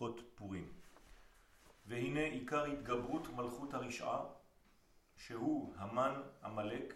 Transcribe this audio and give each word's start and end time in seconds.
הלכות 0.00 0.20
פורים. 0.34 0.72
והנה 1.86 2.20
עיקר 2.20 2.64
התגברות 2.64 3.28
מלכות 3.28 3.74
הרשעה, 3.74 4.20
שהוא 5.16 5.74
המן 5.76 6.22
המלאק, 6.42 6.94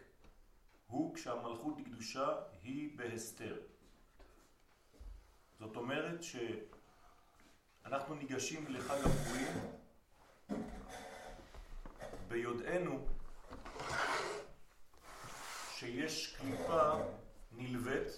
הוא 0.87 1.15
כשהמלכות 1.15 1.75
הקדושה 1.81 2.29
היא 2.63 2.99
בהסתר. 2.99 3.57
זאת 5.59 5.77
אומרת 5.77 6.21
שאנחנו 7.83 8.15
ניגשים 8.15 8.67
לחג 8.69 8.99
הפורים 9.05 9.57
ביודענו 12.29 13.07
שיש 15.75 16.37
קליפה 16.37 16.93
נלווית 17.53 18.09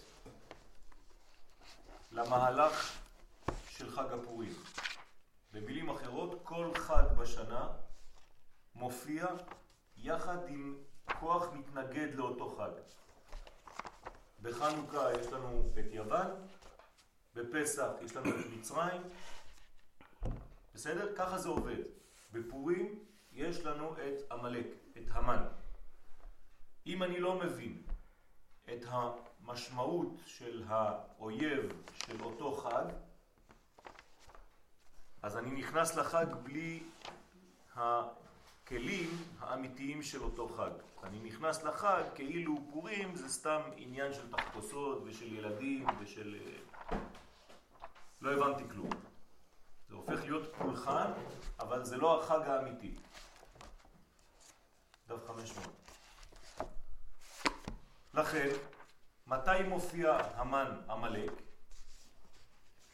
למהלך 2.13 3.07
של 3.77 3.91
חג 3.91 4.13
הפורים. 4.13 4.53
במילים 5.57 5.91
אחרות, 5.91 6.41
כל 6.43 6.71
חג 6.75 7.05
בשנה 7.19 7.69
מופיע 8.75 9.27
יחד 9.97 10.49
עם 10.49 10.79
כוח 11.21 11.53
מתנגד 11.53 12.15
לאותו 12.15 12.57
חג. 12.57 12.71
בחנוכה 14.43 15.21
יש 15.21 15.27
לנו 15.27 15.71
את 15.79 15.93
יוון, 15.93 16.31
בפסח 17.35 17.89
יש 18.05 18.17
לנו 18.17 18.31
את 18.31 18.47
מצרים, 18.59 19.03
בסדר? 20.75 21.17
ככה 21.17 21.39
זה 21.39 21.49
עובד. 21.49 21.83
בפורים 22.33 23.05
יש 23.33 23.61
לנו 23.61 23.93
את 23.93 24.33
עמלק, 24.33 24.67
את 24.97 25.11
המן. 25.11 25.45
אם 26.87 27.03
אני 27.03 27.21
לא 27.21 27.39
מבין 27.39 27.83
את 28.65 28.85
המשמעות 28.89 30.13
של 30.27 30.65
האויב 30.69 31.83
של 31.93 32.23
אותו 32.23 32.53
חג, 32.53 32.85
אז 35.27 35.37
אני 35.37 35.51
נכנס 35.51 35.97
לחג 35.97 36.27
בלי 36.43 36.83
הכלים 37.75 39.11
האמיתיים 39.39 40.03
של 40.03 40.23
אותו 40.23 40.49
חג. 40.49 40.71
אני 41.03 41.19
נכנס 41.19 41.63
לחג 41.63 42.03
כאילו 42.15 42.55
פורים 42.73 43.17
זה 43.17 43.29
סתם 43.29 43.61
עניין 43.77 44.13
של 44.13 44.31
תחפושות 44.33 45.03
ושל 45.05 45.35
ילדים 45.35 45.87
ושל... 46.01 46.37
לא 48.21 48.33
הבנתי 48.33 48.69
כלום. 48.71 48.91
זה 49.89 49.95
הופך 49.95 50.21
להיות 50.23 50.55
פולחן, 50.59 51.11
אבל 51.61 51.85
זה 51.85 51.97
לא 51.97 52.23
החג 52.23 52.49
האמיתי. 52.49 52.97
דף 55.09 55.27
500. 55.27 55.69
לכן, 58.15 58.49
מתי 59.27 59.63
מופיע 59.69 60.19
המן 60.35 60.81
עמלק? 60.91 61.46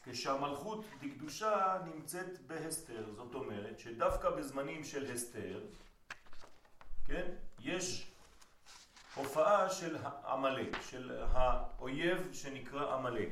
כשהמלכות 0.05 0.84
בקדושה 1.03 1.78
נמצאת 1.84 2.47
בהסתר, 2.47 3.14
זאת 3.17 3.34
אומרת 3.34 3.78
שדווקא 3.78 4.31
בזמנים 4.31 4.84
של 4.84 5.12
הסתר, 5.12 5.61
כן, 7.06 7.31
יש 7.61 8.12
הופעה 9.14 9.70
של 9.70 9.97
עמלק, 10.27 10.77
של 10.83 11.22
האויב 11.33 12.33
שנקרא 12.33 12.94
עמלק. 12.94 13.28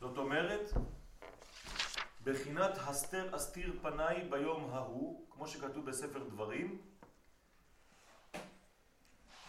זאת 0.00 0.18
אומרת, 0.18 0.72
בחינת 2.28 2.70
הסתר 2.76 3.36
אסתיר 3.36 3.78
פניי 3.82 4.28
ביום 4.30 4.70
ההוא, 4.72 5.26
כמו 5.30 5.48
שכתוב 5.48 5.86
בספר 5.86 6.24
דברים, 6.24 6.82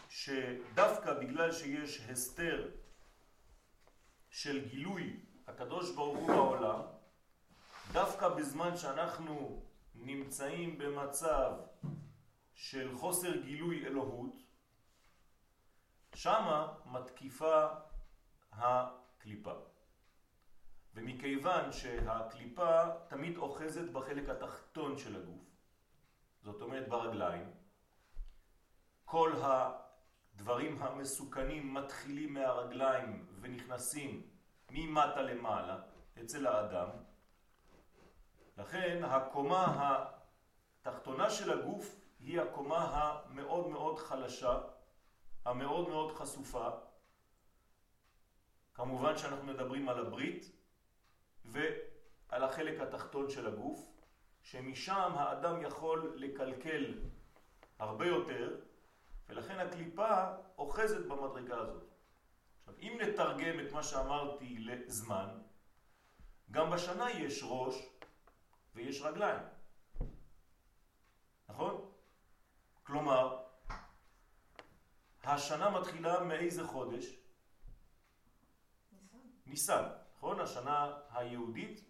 שדווקא 0.10 1.14
בגלל 1.14 1.52
שיש 1.52 2.00
הסתר 2.10 2.72
של 4.30 4.70
גילוי 4.70 5.20
הקדוש 5.48 5.96
ברוך 5.96 6.18
הוא 6.18 6.28
בעולם, 6.28 6.82
דווקא 7.92 8.30
בזמן 8.30 8.78
שאנחנו 8.78 9.64
נמצאים 9.96 10.78
במצב 10.78 11.52
של 12.54 12.98
חוסר 12.98 13.36
גילוי 13.36 13.86
אלוהות, 13.86 14.44
שמה 16.16 16.74
מתקיפה 16.86 17.68
הקליפה. 18.52 19.69
ומכיוון 21.00 21.72
שהקליפה 21.72 22.84
תמיד 23.08 23.38
אוחזת 23.38 23.90
בחלק 23.92 24.30
התחתון 24.30 24.98
של 24.98 25.16
הגוף, 25.16 25.46
זאת 26.44 26.62
אומרת 26.62 26.90
ברגליים, 26.90 27.52
כל 29.06 29.34
הדברים 29.42 30.84
המסוכנים 30.84 31.74
מתחילים 31.74 32.34
מהרגליים 32.34 33.28
ונכנסים 33.42 34.28
ממטה 34.70 35.22
למעלה 35.22 35.82
אצל 36.22 36.48
האדם. 36.48 36.90
לכן 38.58 39.04
הקומה 39.04 40.06
התחתונה 40.82 41.30
של 41.30 41.60
הגוף 41.60 41.96
היא 42.20 42.42
הקומה 42.42 42.86
המאוד 42.94 43.68
מאוד 43.68 44.00
חלשה, 44.00 44.58
המאוד 45.46 45.90
מאוד 45.90 46.12
חשופה. 46.12 46.70
כמובן 48.74 49.18
שאנחנו 49.18 49.46
מדברים 49.46 49.90
על 49.90 50.06
הברית, 50.06 50.59
ועל 51.52 52.44
החלק 52.44 52.80
התחתון 52.80 53.30
של 53.30 53.48
הגוף, 53.48 53.92
שמשם 54.42 55.12
האדם 55.16 55.62
יכול 55.62 56.14
לקלקל 56.16 57.00
הרבה 57.80 58.08
יותר, 58.08 58.60
ולכן 59.30 59.60
הקליפה 59.60 60.26
אוחזת 60.58 61.06
במדרגה 61.06 61.58
הזאת. 61.58 61.84
עכשיו, 62.60 62.74
אם 62.82 62.98
נתרגם 63.02 63.60
את 63.60 63.72
מה 63.72 63.84
שאמרתי 63.84 64.58
לזמן, 64.60 65.42
גם 66.52 66.72
בשנה 66.72 67.12
יש 67.12 67.44
ראש 67.44 67.90
ויש 68.76 69.02
רגליים. 69.02 69.42
נכון? 71.50 71.92
כלומר, 72.84 73.44
השנה 75.24 75.70
מתחילה 75.70 76.24
מאיזה 76.24 76.68
חודש? 76.68 77.06
ניסן. 78.92 79.18
ניסן. 79.46 80.09
נכון? 80.20 80.40
השנה 80.40 80.98
היהודית 81.12 81.82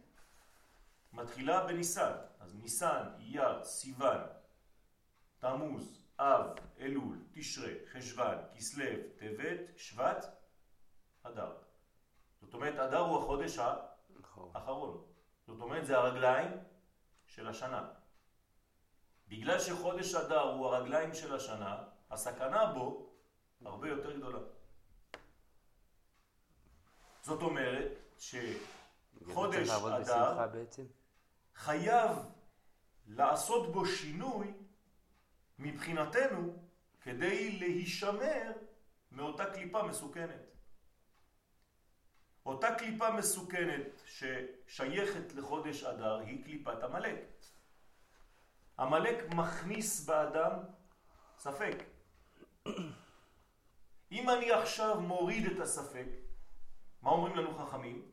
מתחילה 1.13 1.67
בניסן. 1.67 2.11
אז 2.39 2.55
ניסן, 2.55 3.03
אייר, 3.19 3.63
סיוון, 3.63 4.21
תמוז, 5.39 6.05
אב, 6.19 6.45
אלול, 6.79 7.17
תשרה, 7.31 7.69
חשוון, 7.91 8.37
כסלו, 8.55 8.85
טבת, 9.17 9.59
שבט, 9.77 10.25
אדר. 11.23 11.57
זאת 12.41 12.53
אומרת, 12.53 12.79
אדר 12.79 12.99
הוא 12.99 13.23
החודש 13.23 13.57
האחרון. 14.53 15.05
זאת 15.47 15.61
אומרת, 15.61 15.85
זה 15.85 15.97
הרגליים 15.97 16.51
של 17.25 17.47
השנה. 17.47 17.89
בגלל 19.27 19.59
שחודש 19.59 20.15
אדר 20.15 20.41
הוא 20.41 20.65
הרגליים 20.65 21.13
של 21.13 21.35
השנה, 21.35 21.83
הסכנה 22.11 22.73
בו 22.73 23.09
הרבה 23.65 23.89
יותר 23.89 24.17
גדולה. 24.17 24.39
זאת 27.21 27.41
אומרת 27.41 27.98
שחודש 28.19 29.69
אדר 29.69 30.47
חייב 31.55 32.11
לעשות 33.07 33.71
בו 33.71 33.85
שינוי 33.85 34.53
מבחינתנו 35.59 36.63
כדי 37.01 37.51
להישמר 37.51 38.51
מאותה 39.11 39.45
קליפה 39.45 39.83
מסוכנת. 39.83 40.49
אותה 42.45 42.75
קליפה 42.75 43.11
מסוכנת 43.11 44.01
ששייכת 44.05 45.33
לחודש 45.33 45.83
אדר 45.83 46.17
היא 46.17 46.43
קליפת 46.43 46.83
המלאק. 46.83 47.19
המלאק 48.77 49.33
מכניס 49.33 50.05
באדם 50.05 50.59
ספק. 51.37 51.75
אם 54.11 54.29
אני 54.29 54.51
עכשיו 54.51 55.01
מוריד 55.01 55.45
את 55.51 55.59
הספק, 55.59 56.07
מה 57.01 57.09
אומרים 57.09 57.35
לנו 57.35 57.57
חכמים? 57.57 58.11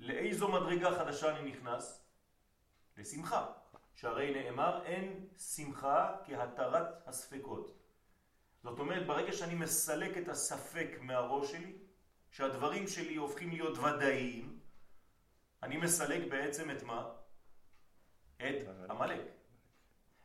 לאיזו 0.00 0.48
מדרגה 0.48 0.98
חדשה 0.98 1.36
אני 1.38 1.50
נכנס? 1.50 2.04
לשמחה. 2.96 3.52
שהרי 3.94 4.34
נאמר 4.34 4.84
אין 4.84 5.26
שמחה 5.38 6.16
כהתרת 6.24 7.08
הספקות. 7.08 7.78
זאת 8.62 8.78
אומרת, 8.78 9.06
ברגע 9.06 9.32
שאני 9.32 9.54
מסלק 9.54 10.18
את 10.18 10.28
הספק 10.28 10.88
מהראש 11.00 11.52
שלי, 11.52 11.72
שהדברים 12.30 12.88
שלי 12.88 13.16
הופכים 13.16 13.50
להיות 13.50 13.78
ודאיים, 13.78 14.60
אני 15.62 15.76
מסלק 15.76 16.30
בעצם 16.30 16.70
את 16.70 16.82
מה? 16.82 17.10
את 18.36 18.68
המלאק. 18.88 19.26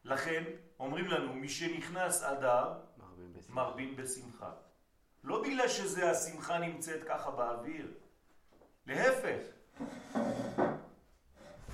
לכן 0.04 0.44
אומרים 0.80 1.08
לנו, 1.08 1.34
מי 1.34 1.50
שנכנס 1.50 2.24
אדר, 2.24 2.80
מרבין 3.50 3.96
בשמחה. 3.96 4.52
לא 5.24 5.42
בגלל 5.42 5.68
שזה 5.68 6.12
השמחה 6.12 6.58
נמצאת 6.58 7.04
ככה 7.04 7.32
באוויר, 7.32 7.94
להפך. 8.86 9.42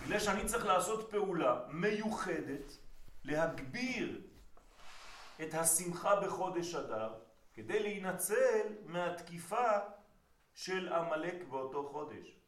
בגלל 0.03 0.19
שאני 0.19 0.45
צריך 0.45 0.65
לעשות 0.65 1.11
פעולה 1.11 1.61
מיוחדת 1.69 2.77
להגביר 3.23 4.21
את 5.41 5.53
השמחה 5.53 6.15
בחודש 6.21 6.75
אדר 6.75 7.13
כדי 7.53 7.79
להינצל 7.79 8.75
מהתקיפה 8.85 9.79
של 10.53 10.93
עמלק 10.93 11.43
באותו 11.49 11.89
חודש. 11.91 12.39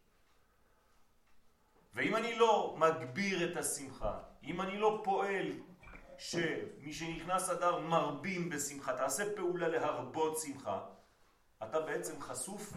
ואם 1.93 2.15
אני 2.15 2.35
לא 2.35 2.75
מגביר 2.79 3.51
את 3.51 3.57
השמחה, 3.57 4.19
אם 4.43 4.61
אני 4.61 4.77
לא 4.77 5.01
פועל 5.03 5.51
שמי 6.21 6.93
שנכנס 6.93 7.49
אדר 7.49 7.79
מרבים 7.79 8.49
בשמחה, 8.49 8.97
תעשה 8.97 9.35
פעולה 9.35 9.67
להרבות 9.67 10.37
שמחה, 10.39 10.85
אתה 11.63 11.79
בעצם 11.81 12.21
חשוף 12.21 12.73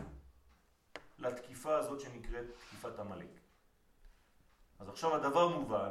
לתקיפה 1.19 1.77
הזאת 1.77 2.01
שנקראת 2.01 2.45
תקיפת 2.59 2.99
עמלק. 2.99 3.29
אז 4.79 4.89
עכשיו 4.89 5.15
הדבר 5.15 5.49
מובן 5.49 5.91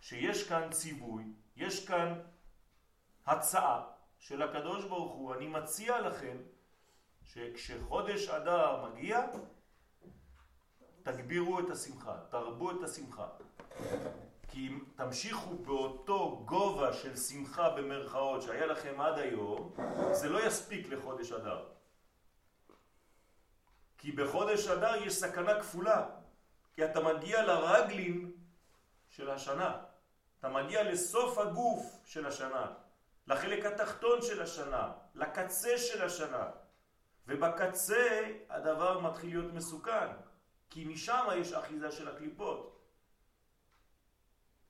שיש 0.00 0.48
כאן 0.48 0.72
ציווי, 0.72 1.24
יש 1.56 1.86
כאן 1.86 2.20
הצעה 3.26 3.86
של 4.18 4.42
הקדוש 4.42 4.84
ברוך 4.84 5.14
הוא, 5.14 5.34
אני 5.34 5.46
מציע 5.46 6.00
לכם 6.00 6.36
שכשחודש 7.24 8.28
אדר 8.28 8.86
מגיע, 8.86 9.26
תגבירו 11.02 11.60
את 11.60 11.70
השמחה, 11.70 12.16
תרבו 12.30 12.70
את 12.70 12.82
השמחה. 12.82 13.28
כי 14.48 14.68
אם 14.68 14.84
תמשיכו 14.96 15.54
באותו 15.54 16.42
גובה 16.44 16.92
של 16.92 17.16
שמחה 17.16 17.70
במרכאות 17.70 18.42
שהיה 18.42 18.66
לכם 18.66 19.00
עד 19.00 19.18
היום, 19.18 19.74
זה 20.12 20.28
לא 20.28 20.46
יספיק 20.46 20.88
לחודש 20.88 21.32
אדר. 21.32 21.64
כי 23.98 24.12
בחודש 24.12 24.68
אדר 24.68 24.96
יש 24.96 25.14
סכנה 25.14 25.60
כפולה, 25.60 26.06
כי 26.74 26.84
אתה 26.84 27.00
מגיע 27.00 27.42
לרגלים 27.42 28.32
של 29.08 29.30
השנה, 29.30 29.76
אתה 30.38 30.48
מגיע 30.48 30.82
לסוף 30.82 31.38
הגוף 31.38 32.00
של 32.04 32.26
השנה, 32.26 32.72
לחלק 33.26 33.64
התחתון 33.66 34.22
של 34.22 34.42
השנה, 34.42 34.92
לקצה 35.14 35.78
של 35.78 36.02
השנה, 36.02 36.50
ובקצה 37.26 38.30
הדבר 38.50 39.00
מתחיל 39.00 39.30
להיות 39.30 39.52
מסוכן, 39.52 40.06
כי 40.70 40.84
משם 40.84 41.26
יש 41.36 41.52
אחיזה 41.52 41.90
של 41.90 42.08
הקליפות. 42.08 42.75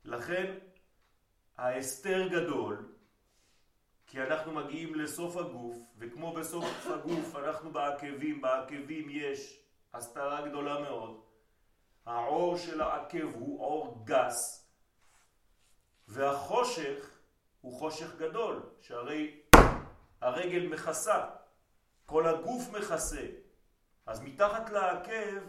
לכן 0.06 0.58
ההסתר 1.56 2.28
גדול, 2.28 2.92
כי 4.06 4.22
אנחנו 4.22 4.52
מגיעים 4.52 4.94
לסוף 4.94 5.36
הגוף, 5.36 5.76
וכמו 5.98 6.32
בסוף 6.32 6.86
הגוף 6.94 7.36
אנחנו 7.36 7.72
בעקבים, 7.72 8.40
בעקבים 8.40 9.06
יש 9.10 9.62
הסתרה 9.94 10.48
גדולה 10.48 10.80
מאוד. 10.80 11.20
העור 12.06 12.56
של 12.56 12.80
העקב 12.80 13.34
הוא 13.34 13.60
עור 13.60 14.02
גס, 14.04 14.68
והחושך 16.08 17.10
הוא 17.60 17.78
חושך 17.78 18.16
גדול, 18.16 18.62
שהרי 18.80 19.40
הרגל 20.20 20.66
מכסה, 20.66 21.24
כל 22.06 22.26
הגוף 22.26 22.62
מכסה. 22.72 23.26
אז 24.06 24.20
מתחת 24.20 24.70
לעקב 24.70 25.42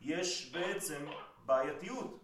יש 0.00 0.52
בעצם 0.52 1.06
בעייתיות. 1.46 2.19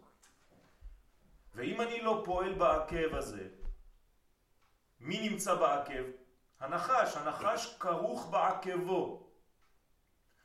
ואם 1.57 1.81
אני 1.81 2.01
לא 2.01 2.23
פועל 2.25 2.55
בעקב 2.55 3.15
הזה, 3.15 3.49
מי 5.01 5.29
נמצא 5.29 5.55
בעקב? 5.55 6.03
הנחש, 6.61 7.17
הנחש 7.17 7.77
כרוך 7.81 8.29
בעקבו. 8.31 9.31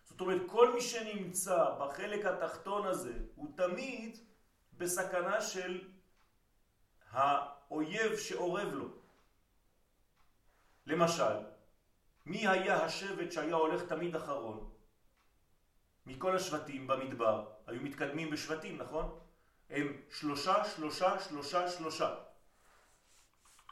זאת 0.04 0.22
אומרת, 0.22 0.42
כל 0.48 0.74
מי 0.74 0.82
שנמצא 0.82 1.76
בחלק 1.80 2.26
התחתון 2.26 2.88
הזה, 2.88 3.14
הוא 3.36 3.48
תמיד 3.56 4.18
בסכנה 4.78 5.42
של 5.42 5.88
האויב 7.12 8.18
שאורב 8.18 8.74
לו. 8.74 8.88
למשל, 10.86 11.36
מי 12.26 12.48
היה 12.48 12.86
השבט 12.86 13.32
שהיה 13.32 13.56
הולך 13.56 13.84
תמיד 13.84 14.16
אחרון? 14.16 14.70
מכל 16.06 16.36
השבטים 16.36 16.88
במדבר, 16.88 17.52
היו 17.68 17.82
מתקדמים 17.82 18.30
בשבטים, 18.30 18.78
נכון? 18.78 19.20
הם 19.72 20.02
שלושה, 20.10 20.66
שלושה, 20.66 21.20
שלושה, 21.20 21.70
שלושה. 21.70 22.16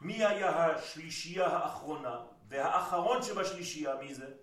מי 0.01 0.25
היה 0.25 0.65
השלישייה 0.65 1.47
האחרונה? 1.47 2.25
והאחרון 2.47 3.23
שבשלישייה, 3.23 3.95
מי 3.95 4.13
זה? 4.13 4.33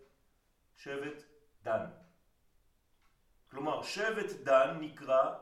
שבט 0.76 1.22
דן. 1.62 1.86
כלומר, 3.50 3.82
שבט 3.82 4.30
דן 4.42 4.76
נקרא... 4.80 5.34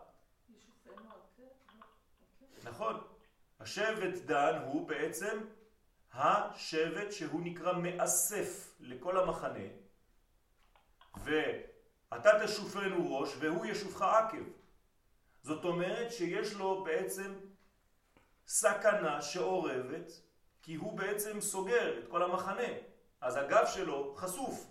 נכון. 2.64 3.00
השבט 3.60 4.14
דן 4.24 4.62
הוא 4.64 4.88
בעצם 4.88 5.38
השבט 6.12 7.12
שהוא 7.12 7.40
נקרא 7.44 7.72
מאסף 7.72 8.74
לכל 8.80 9.18
המחנה, 9.18 9.68
ואתה 11.24 12.30
תשופנו 12.44 13.18
ראש 13.18 13.36
והוא 13.38 13.66
ישופך 13.66 14.02
עקב. 14.02 14.44
זאת 15.44 15.64
אומרת 15.64 16.12
שיש 16.12 16.54
לו 16.54 16.84
בעצם 16.84 17.34
סכנה 18.46 19.22
שעורבת, 19.22 20.12
כי 20.62 20.74
הוא 20.74 20.98
בעצם 20.98 21.40
סוגר 21.40 21.98
את 21.98 22.08
כל 22.08 22.22
המחנה, 22.22 22.68
אז 23.20 23.36
הגב 23.36 23.64
שלו 23.66 24.14
חשוף. 24.16 24.66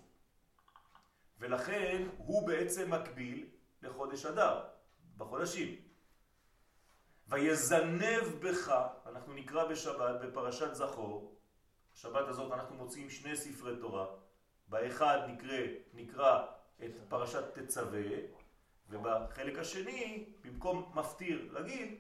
ולכן 1.40 2.08
הוא 2.18 2.48
בעצם 2.48 2.94
מקביל 2.94 3.50
לחודש 3.82 4.26
אדר, 4.26 4.64
בחודשים. 5.18 5.76
ויזנב 7.28 8.24
בך, 8.40 8.74
אנחנו 9.06 9.34
נקרא 9.34 9.66
בשבת 9.66 10.22
בפרשת 10.22 10.74
זכור, 10.74 11.36
בשבת 11.94 12.28
הזאת 12.28 12.52
אנחנו 12.52 12.76
מוצאים 12.76 13.10
שני 13.10 13.36
ספרי 13.36 13.78
תורה, 13.82 14.06
באחד 14.68 15.20
נקרא, 15.28 15.58
נקרא 15.94 16.46
את 16.84 16.92
פרשת 17.10 17.60
תצווה, 17.60 18.02
ובחלק 18.90 19.58
השני, 19.60 20.26
במקום 20.42 20.92
מפטיר 20.96 21.50
רגיל, 21.54 21.96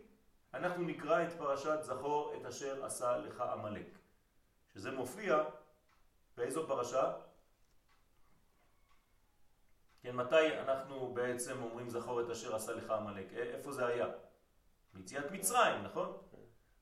אנחנו 0.53 0.83
נקרא 0.83 1.23
את 1.23 1.33
פרשת 1.37 1.77
זכור 1.81 2.33
את 2.35 2.45
אשר 2.45 2.85
עשה 2.85 3.17
לך 3.17 3.41
עמלק. 3.41 3.87
שזה 4.73 4.91
מופיע 4.91 5.43
באיזו 6.37 6.67
פרשה? 6.67 7.13
כן, 10.01 10.15
מתי 10.15 10.59
אנחנו 10.59 11.13
בעצם 11.13 11.63
אומרים 11.63 11.89
זכור 11.89 12.21
את 12.21 12.29
אשר 12.29 12.55
עשה 12.55 12.73
לך 12.73 12.89
עמלק? 12.89 13.33
איפה 13.33 13.71
זה 13.71 13.85
היה? 13.85 14.07
ביציאת 14.93 15.31
מצרים, 15.31 15.83
נכון? 15.83 16.17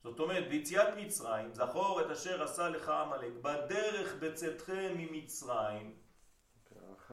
זאת 0.04 0.20
אומרת, 0.20 0.50
ביציאת 0.50 0.88
מצרים, 0.98 1.54
זכור 1.54 2.02
את 2.02 2.12
אשר 2.12 2.44
עשה 2.44 2.70
לך 2.70 2.90
עמלק, 2.90 3.34
בדרך 3.42 4.16
בצאתכם 4.20 4.94
ממצרים, 4.98 5.96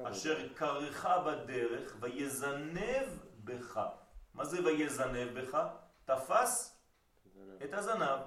אשר 0.05 0.49
קרך 0.55 1.07
בדרך 1.07 1.97
ויזנב 2.01 3.07
בך. 3.45 3.81
מה 4.35 4.45
זה 4.45 4.65
ויזנב 4.65 5.41
בך? 5.41 5.59
תפס 6.05 6.81
את 7.65 7.75
הזנב. 7.75 8.21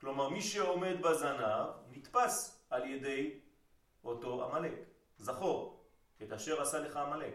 כלומר, 0.00 0.28
מי 0.28 0.42
שעומד 0.42 1.02
בזנב 1.02 1.66
נתפס 1.90 2.64
על 2.70 2.84
ידי 2.84 3.40
אותו 4.04 4.44
עמלק. 4.44 4.78
זכור 5.16 5.84
את 6.22 6.32
אשר 6.32 6.62
עשה 6.62 6.78
לך 6.78 6.96
עמלק. 6.96 7.34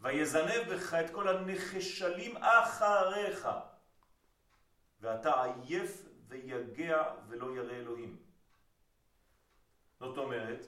ויזנב 0.00 0.74
בך 0.74 0.94
את 0.94 1.10
כל 1.10 1.28
הנחשלים 1.28 2.36
אחריך, 2.36 3.48
ואתה 5.00 5.42
עייף 5.42 6.02
ויגע 6.28 7.14
ולא 7.28 7.56
ירא 7.56 7.72
אלוהים. 7.72 8.22
זאת 9.98 10.18
אומרת, 10.18 10.66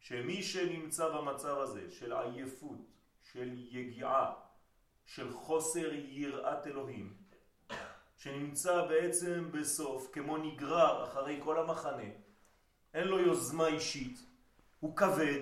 שמי 0.00 0.42
שנמצא 0.42 1.08
במצב 1.08 1.58
הזה 1.58 1.90
של 1.90 2.12
עייפות, 2.12 2.78
של 3.22 3.52
יגיעה, 3.52 4.34
של 5.04 5.32
חוסר 5.32 5.92
יראת 5.94 6.66
אלוהים, 6.66 7.16
שנמצא 8.16 8.86
בעצם 8.86 9.50
בסוף 9.52 10.08
כמו 10.12 10.36
נגרר 10.36 11.04
אחרי 11.04 11.40
כל 11.44 11.58
המחנה, 11.58 12.10
אין 12.94 13.08
לו 13.08 13.18
יוזמה 13.18 13.66
אישית, 13.66 14.18
הוא 14.80 14.96
כבד, 14.96 15.40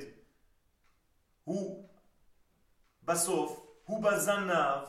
הוא 1.45 1.89
בסוף, 3.03 3.67
הוא 3.85 4.03
בזנב, 4.03 4.85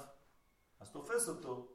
אז 0.80 0.92
תופס 0.92 1.30
אותו 1.30 1.72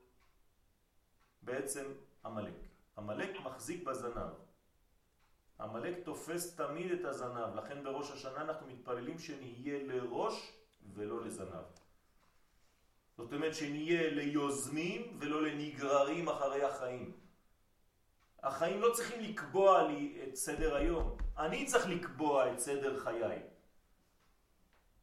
בעצם 1.43 1.93
המלאק. 2.25 2.55
המלאק 2.97 3.31
מחזיק 3.45 3.85
בזנב. 3.85 4.44
המלאק 5.59 5.95
תופס 6.05 6.57
תמיד 6.57 6.93
את 6.93 7.05
הזנב, 7.05 7.55
לכן 7.55 7.85
בראש 7.85 8.11
השנה 8.11 8.41
אנחנו 8.41 8.67
מתפללים 8.67 9.19
שנהיה 9.19 9.83
לראש 9.83 10.53
ולא 10.95 11.25
לזנב. 11.25 11.65
זאת 13.17 13.33
אומרת 13.33 13.55
שנהיה 13.55 14.11
ליוזמים 14.11 15.17
ולא 15.21 15.43
לנגררים 15.43 16.29
אחרי 16.29 16.63
החיים. 16.63 17.13
החיים 18.43 18.81
לא 18.81 18.93
צריכים 18.93 19.21
לקבוע 19.21 19.83
לי 19.89 20.23
את 20.29 20.37
סדר 20.37 20.77
היום, 20.77 21.17
אני 21.39 21.67
צריך 21.67 21.89
לקבוע 21.89 22.53
את 22.53 22.59
סדר 22.59 23.01
חיי. 23.01 23.43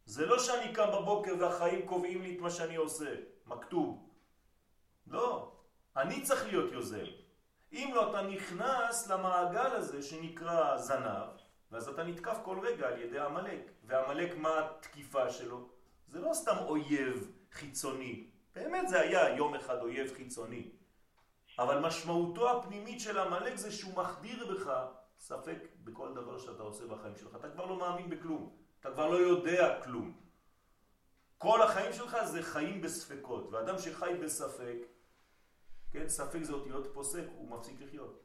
זה 0.05 0.25
לא 0.25 0.39
שאני 0.39 0.73
קם 0.73 0.87
בבוקר 0.93 1.31
והחיים 1.39 1.87
קובעים 1.87 2.21
לי 2.21 2.35
את 2.35 2.41
מה 2.41 2.49
שאני 2.49 2.75
עושה, 2.75 3.15
מכתוב. 3.45 4.09
לא, 5.07 5.51
אני 5.97 6.21
צריך 6.21 6.45
להיות 6.45 6.71
יוזם. 6.71 7.20
אם 7.73 7.91
לא, 7.95 8.09
אתה 8.09 8.21
נכנס 8.21 9.07
למעגל 9.07 9.71
הזה 9.71 10.01
שנקרא 10.01 10.77
זנב, 10.77 11.29
ואז 11.71 11.87
אתה 11.87 12.03
נתקף 12.03 12.37
כל 12.43 12.59
רגע 12.59 12.87
על 12.87 13.01
ידי 13.01 13.19
המלאק. 13.19 13.71
והמלאק, 13.83 14.37
מה 14.37 14.59
התקיפה 14.59 15.29
שלו? 15.29 15.69
זה 16.07 16.19
לא 16.19 16.33
סתם 16.33 16.55
אויב 16.57 17.31
חיצוני. 17.51 18.27
באמת 18.55 18.89
זה 18.89 19.01
היה 19.01 19.35
יום 19.35 19.55
אחד 19.55 19.81
אויב 19.81 20.13
חיצוני. 20.15 20.71
אבל 21.59 21.79
משמעותו 21.79 22.57
הפנימית 22.57 22.99
של 22.99 23.19
המלאק 23.19 23.55
זה 23.55 23.71
שהוא 23.71 23.93
מחדיר 23.95 24.53
בך 24.53 24.71
ספק 25.17 25.57
בכל 25.83 26.13
דבר 26.13 26.37
שאתה 26.37 26.63
עושה 26.63 26.87
בחיים 26.87 27.15
שלך. 27.15 27.35
אתה 27.35 27.49
כבר 27.49 27.65
לא 27.65 27.77
מאמין 27.77 28.09
בכלום. 28.09 28.55
אתה 28.79 28.91
כבר 28.91 29.09
לא 29.09 29.17
יודע 29.17 29.81
כלום. 29.83 30.13
כל 31.37 31.61
החיים 31.61 31.93
שלך 31.93 32.17
זה 32.23 32.43
חיים 32.43 32.81
בספקות, 32.81 33.47
ואדם 33.51 33.77
שחי 33.77 34.13
בספק, 34.23 34.77
כן, 35.91 36.09
ספק 36.09 36.43
זה 36.43 36.53
אותיות 36.53 36.93
פוסק, 36.93 37.23
הוא 37.35 37.49
מפסיק 37.49 37.81
לחיות. 37.81 38.23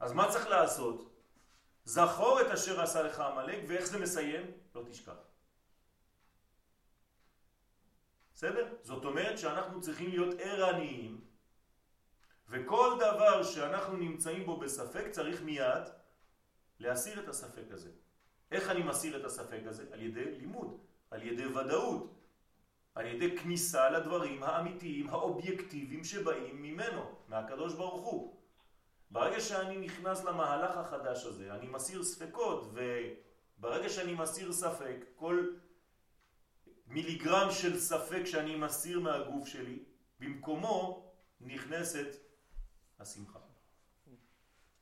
אז 0.00 0.12
מה 0.12 0.32
צריך 0.32 0.46
לעשות? 0.46 1.10
זכור 1.84 2.40
את 2.40 2.46
אשר 2.46 2.80
עשה 2.80 3.02
לך 3.02 3.20
המלאק, 3.20 3.58
ואיך 3.68 3.84
זה 3.84 3.98
מסיים? 3.98 4.50
לא 4.74 4.82
תשכח. 4.90 5.16
בסדר? 8.34 8.74
זאת 8.82 9.04
אומרת 9.04 9.38
שאנחנו 9.38 9.80
צריכים 9.80 10.10
להיות 10.10 10.34
ערניים, 10.38 11.24
וכל 12.48 12.96
דבר 13.00 13.42
שאנחנו 13.42 13.96
נמצאים 13.96 14.46
בו 14.46 14.56
בספק 14.56 15.10
צריך 15.10 15.42
מיד 15.42 15.82
להסיר 16.78 17.20
את 17.20 17.28
הספק 17.28 17.64
הזה. 17.70 17.90
איך 18.50 18.70
אני 18.70 18.82
מסיר 18.82 19.20
את 19.20 19.24
הספק 19.24 19.60
הזה? 19.66 19.84
על 19.92 20.02
ידי 20.02 20.24
לימוד, 20.38 20.78
על 21.10 21.22
ידי 21.22 21.46
ודאות, 21.46 22.23
על 22.94 23.06
ידי 23.06 23.38
כניסה 23.38 23.90
לדברים 23.90 24.42
האמיתיים, 24.42 25.10
האובייקטיביים 25.10 26.04
שבאים 26.04 26.62
ממנו, 26.62 27.14
מהקדוש 27.28 27.74
ברוך 27.74 28.06
הוא. 28.06 28.36
ברגע 29.10 29.40
שאני 29.40 29.78
נכנס 29.78 30.24
למהלך 30.24 30.76
החדש 30.76 31.24
הזה, 31.24 31.54
אני 31.54 31.66
מסיר 31.66 32.04
ספקות, 32.04 32.74
וברגע 33.58 33.88
שאני 33.88 34.14
מסיר 34.14 34.52
ספק, 34.52 34.96
כל 35.16 35.46
מיליגרם 36.86 37.50
של 37.50 37.80
ספק 37.80 38.22
שאני 38.24 38.56
מסיר 38.56 39.00
מהגוף 39.00 39.48
שלי, 39.48 39.84
במקומו 40.20 41.12
נכנסת 41.40 42.16
השמחה. 43.00 43.38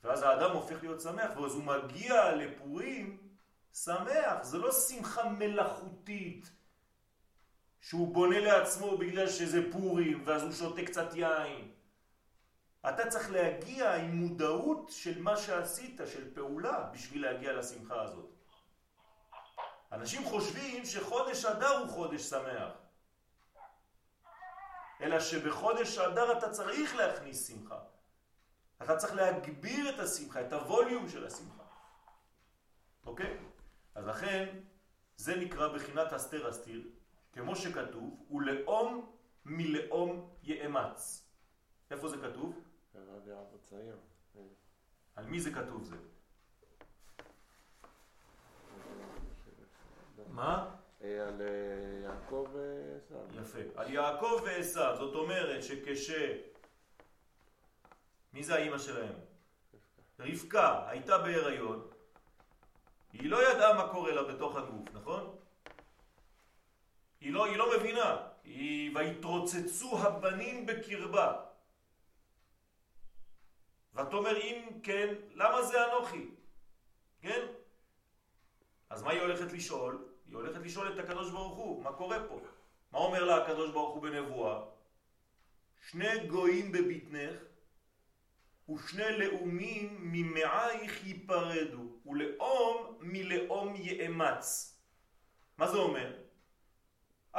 ואז 0.05 0.23
האדם 0.23 0.51
הופך 0.51 0.83
להיות 0.83 1.01
שמח, 1.01 1.31
ואז 1.37 1.55
הוא 1.55 1.65
מגיע 1.65 2.35
לפורים 2.35 3.19
שמח. 3.75 4.43
זה 4.43 4.59
לא 4.59 4.73
שמחה 4.73 5.29
מלאכותית 5.29 6.51
שהוא 7.83 8.15
בונה 8.15 8.41
לעצמו 8.41 8.99
בגלל 8.99 9.29
שזה 9.29 9.73
פורים, 9.73 10.23
ואז 10.27 10.43
הוא 10.43 10.53
שותה 10.53 10.85
קצת 10.87 11.15
יין. 11.15 11.73
אתה 12.89 13.09
צריך 13.09 13.31
להגיע 13.31 13.95
עם 13.95 14.17
מודעות 14.17 14.91
של 14.91 15.23
מה 15.23 15.37
שעשית, 15.37 16.01
של 16.07 16.35
פעולה, 16.35 16.91
בשביל 16.93 17.23
להגיע 17.23 17.53
לשמחה 17.53 18.03
הזאת. 18.03 18.31
אנשים 19.93 20.25
חושבים 20.25 20.85
שחודש 20.85 21.45
אדר 21.45 21.79
הוא 21.79 21.89
חודש 21.89 22.23
שמח. 22.23 22.73
אלא 25.01 25.21
שבחודש 25.21 25.99
אדר 25.99 26.39
אתה 26.39 26.51
צריך 26.51 26.97
להכניס 26.97 27.49
שמחה. 27.49 27.79
אתה 28.83 28.97
צריך 28.97 29.15
להגביר 29.15 29.95
את 29.95 29.99
השמחה, 29.99 30.41
את 30.41 30.53
הווליום 30.53 31.09
של 31.09 31.27
השמחה. 31.27 31.63
אוקיי? 33.07 33.39
אז 33.95 34.07
לכן 34.07 34.59
זה 35.17 35.37
נקרא 35.37 35.69
בחינת 35.69 36.13
אסתר 36.13 36.51
אסתיר, 36.51 36.83
כמו 37.33 37.57
שכתוב, 37.57 38.27
ולאום 38.31 39.13
מלאום 39.45 40.31
יאמץ. 40.43 41.29
איפה 41.91 42.09
זה 42.09 42.17
כתוב? 42.17 42.61
על 45.17 45.25
מי 45.27 45.41
זה 45.41 45.51
כתוב 45.53 45.85
זה? 45.85 45.97
מה? 50.29 50.77
אה, 51.03 51.29
על 51.29 51.43
אה, 51.43 52.01
יעקב 52.05 52.47
ועשו. 52.53 53.41
יפה. 53.43 53.81
על 53.81 53.93
יעקב 53.93 54.41
ועשו, 54.45 54.97
זאת 54.97 55.15
אומרת 55.15 55.63
שכש... 55.63 56.11
מי 58.33 58.45
זה 58.45 58.55
האימא 58.55 58.79
שלהם? 58.79 59.15
רבקה 60.19 60.89
הייתה 60.89 61.19
בהיריון, 61.19 61.89
היא 63.13 63.31
לא 63.31 63.53
ידעה 63.53 63.75
מה 63.75 63.93
קורה 63.93 64.13
לה 64.13 64.23
בתוך 64.23 64.57
הגוף, 64.57 64.89
נכון? 64.95 65.37
היא 67.23 67.33
לא, 67.33 67.47
היא 67.47 67.57
לא 67.57 67.77
מבינה. 67.77 68.17
היא... 68.45 68.97
ויתרוצצו 68.97 69.99
הבנים 69.99 70.67
בקרבה. 70.67 71.45
ואת 73.95 74.13
אומר, 74.13 74.37
אם 74.37 74.81
כן, 74.83 75.15
למה 75.35 75.63
זה 75.63 75.87
אנוכי? 75.87 76.31
כן? 77.21 77.47
אז 78.91 79.03
מה 79.03 79.11
היא 79.11 79.21
הולכת 79.21 79.53
לשאול? 79.53 80.09
היא 80.27 80.35
הולכת 80.37 80.61
לשאול 80.61 80.93
את 80.93 80.99
הקדוש 80.99 81.31
ברוך 81.31 81.57
הוא, 81.57 81.83
מה 81.83 81.93
קורה 81.93 82.19
פה? 82.29 82.41
מה 82.93 82.99
אומר 82.99 83.25
לה 83.25 83.37
הקדוש 83.37 83.71
ברוך 83.71 83.95
הוא 83.95 84.03
בנבואה? 84.03 84.61
שני 85.91 86.27
גויים 86.27 86.73
בבטנך 86.73 87.37
ושני 88.69 89.19
לאומים 89.19 89.99
ממעייך 90.01 91.07
ייפרדו 91.07 91.99
ולאום 92.07 92.99
מלאום 93.01 93.75
יאמץ. 93.77 94.77
מה 95.59 95.69
זה 95.69 95.77
אומר? 95.77 96.22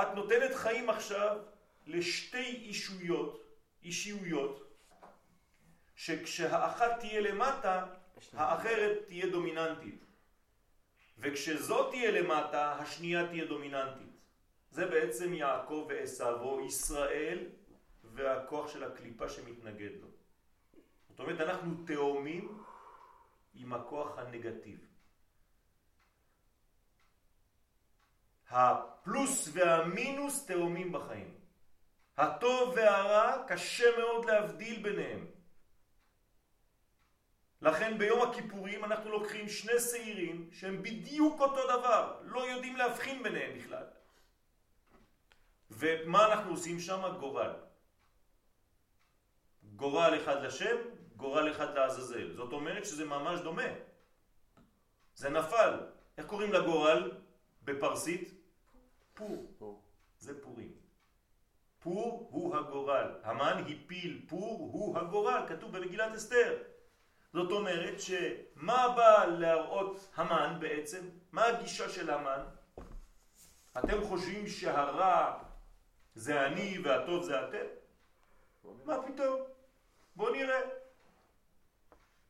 את 0.02 0.08
נותנת 0.16 0.56
חיים 0.56 0.90
עכשיו 0.90 1.38
לשתי 1.88 2.38
אישויות, 2.38 3.44
אישיויות, 3.84 4.74
שכשהאחת 5.96 7.00
תהיה 7.00 7.22
למטה, 7.22 7.86
האחרת 8.34 8.98
תהיה 9.08 9.28
דומיננטית. 9.28 10.04
וכשזאת 11.18 11.90
תהיה 11.92 12.12
למטה, 12.12 12.72
השנייה 12.72 13.28
תהיה 13.28 13.46
דומיננטית. 13.46 14.14
זה 14.72 14.86
בעצם 14.86 15.34
יעקב 15.34 15.86
ועשיו, 15.90 16.42
או 16.42 16.66
ישראל 16.66 17.48
והכוח 18.04 18.74
של 18.74 18.84
הקליפה 18.84 19.30
שמתנגד 19.30 19.92
לו. 20.02 20.08
זאת 21.10 21.20
אומרת, 21.20 21.42
אנחנו 21.42 21.86
תאומים 21.86 22.64
עם 23.56 23.74
הכוח 23.74 24.18
הנגטיב. 24.18 24.93
הפלוס 28.54 29.50
והמינוס 29.54 30.46
תאומים 30.46 30.92
בחיים. 30.92 31.34
הטוב 32.18 32.74
והרע 32.76 33.44
קשה 33.48 33.98
מאוד 33.98 34.26
להבדיל 34.26 34.84
ביניהם. 34.84 35.28
לכן 37.62 37.98
ביום 37.98 38.22
הכיפורים 38.22 38.86
אנחנו 38.86 39.10
לוקחים 39.10 39.50
שני 39.50 39.80
שעירים 39.80 40.50
שהם 40.52 40.84
בדיוק 40.84 41.40
אותו 41.40 41.64
דבר, 41.64 42.20
לא 42.24 42.40
יודעים 42.40 42.76
להבחין 42.76 43.24
ביניהם 43.24 43.58
בכלל. 43.58 43.86
ומה 45.72 46.34
אנחנו 46.34 46.52
עושים 46.52 46.80
שם? 46.80 47.02
גורל. 47.20 47.54
גורל 49.76 50.20
אחד 50.24 50.44
לשם, 50.44 50.76
גורל 51.16 51.52
אחד 51.52 51.74
לעזאזל. 51.74 52.36
זאת 52.36 52.54
אומרת 52.54 52.86
שזה 52.86 53.06
ממש 53.06 53.40
דומה. 53.40 53.70
זה 55.16 55.30
נפל. 55.30 55.80
איך 56.18 56.26
קוראים 56.26 56.54
לגורל 56.54 57.12
בפרסית? 57.64 58.33
פור. 59.28 59.46
פור. 59.60 59.82
זה 60.20 60.42
פורים. 60.42 60.72
פור 61.80 62.28
הוא 62.32 62.56
הגורל. 62.56 63.12
המן 63.24 63.64
הפיל 63.68 64.26
פור 64.30 64.70
הוא 64.74 64.98
הגורל, 64.98 65.46
כתוב 65.48 65.78
במגילת 65.78 66.16
אסתר. 66.16 66.58
זאת 67.34 67.52
אומרת 67.52 68.00
שמה 68.00 68.94
בא 68.96 69.26
להראות 69.26 70.10
המן 70.16 70.58
בעצם? 70.60 71.10
מה 71.32 71.46
הגישה 71.46 71.90
של 71.90 72.10
המן? 72.10 72.44
אתם 73.78 74.04
חושבים 74.04 74.48
שהרע 74.48 75.40
זה 76.16 76.46
אני 76.46 76.78
והטוב 76.84 77.24
זה 77.24 77.48
אתם? 77.48 77.66
מה 78.86 79.02
פתאום? 79.02 79.42
בוא 80.16 80.32
נראה. 80.32 80.62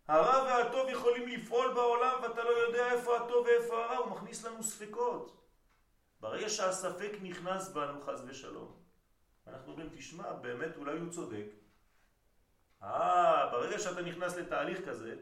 הרע 0.08 0.44
והטוב 0.44 0.90
יכולים 0.90 1.28
לפעול 1.28 1.74
בעולם 1.74 2.24
ואתה 2.24 2.44
לא 2.44 2.50
יודע 2.50 2.92
איפה 2.92 3.18
הטוב 3.18 3.46
ואיפה 3.46 3.84
הרע, 3.84 3.98
הוא 3.98 4.12
מכניס 4.12 4.46
לנו 4.46 4.64
ספקות. 4.64 5.43
שהספק 6.50 7.12
נכנס 7.22 7.70
בנו 7.70 8.02
חז 8.02 8.24
ושלום, 8.28 8.84
אנחנו 9.48 9.72
אומרים, 9.72 9.90
תשמע, 9.94 10.34
באמת 10.34 10.78
אולי 10.78 11.00
הוא 11.00 11.12
צודק. 11.12 11.46
אה, 12.84 13.50
ברגע 13.52 13.80
שאתה 13.80 14.02
נכנס 14.02 14.36
לתהליך 14.36 14.86
כזה, 14.86 15.16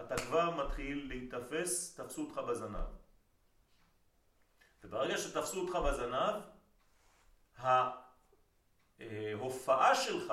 אתה 0.00 0.16
כבר 0.16 0.66
מתחיל 0.66 1.08
להתאפס, 1.08 1.94
תפסו 2.00 2.24
אותך 2.24 2.38
בזנב. 2.38 2.86
וברגע 4.84 5.18
שתפסו 5.18 5.60
אותך 5.60 5.74
בזנב, 5.74 6.42
ההופעה 9.00 9.94
שלך 9.94 10.32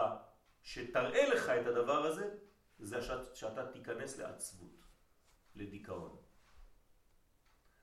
שתראה 0.61 1.29
לך 1.29 1.49
את 1.49 1.67
הדבר 1.67 2.05
הזה, 2.05 2.35
זה 2.79 3.01
שאתה 3.33 3.71
תיכנס 3.71 4.17
לעצבות, 4.17 4.85
לדיכאון. 5.55 6.28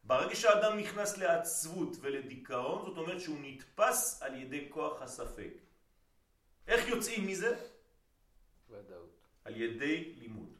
ברגע 0.06 0.34
שהאדם 0.34 0.78
נכנס 0.78 1.18
לעצבות 1.18 1.96
ולדיכאון, 2.00 2.84
זאת 2.86 2.98
אומרת 2.98 3.20
שהוא 3.20 3.38
נתפס 3.42 4.22
על 4.22 4.34
ידי 4.34 4.66
כוח 4.70 5.02
הספק. 5.02 5.52
איך 6.66 6.88
יוצאים 6.88 7.26
מזה? 7.26 7.56
ודאות. 8.70 9.26
על 9.44 9.56
ידי 9.56 10.14
לימוד. 10.16 10.52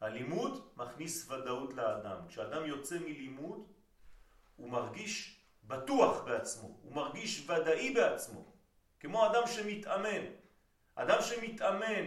הלימוד 0.00 0.70
מכניס 0.76 1.30
ודאות 1.30 1.74
לאדם. 1.74 2.28
כשאדם 2.28 2.66
יוצא 2.66 2.98
מלימוד, 2.98 3.66
הוא 4.56 4.70
מרגיש 4.70 5.40
בטוח 5.64 6.24
בעצמו, 6.24 6.78
הוא 6.82 6.94
מרגיש 6.94 7.50
ודאי 7.50 7.94
בעצמו, 7.94 8.52
כמו 9.00 9.26
אדם 9.26 9.46
שמתאמן. 9.46 10.24
אדם 10.94 11.18
שמתאמן 11.22 12.06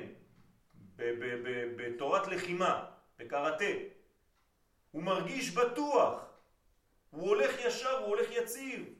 בתורת 1.77 2.27
לחימה, 2.27 2.85
בקראטה, 3.17 3.65
הוא 4.91 5.03
מרגיש 5.03 5.53
בטוח, 5.53 6.28
הוא 7.09 7.27
הולך 7.27 7.59
ישר, 7.59 7.97
הוא 7.97 8.07
הולך 8.07 8.31
יציב, 8.31 8.93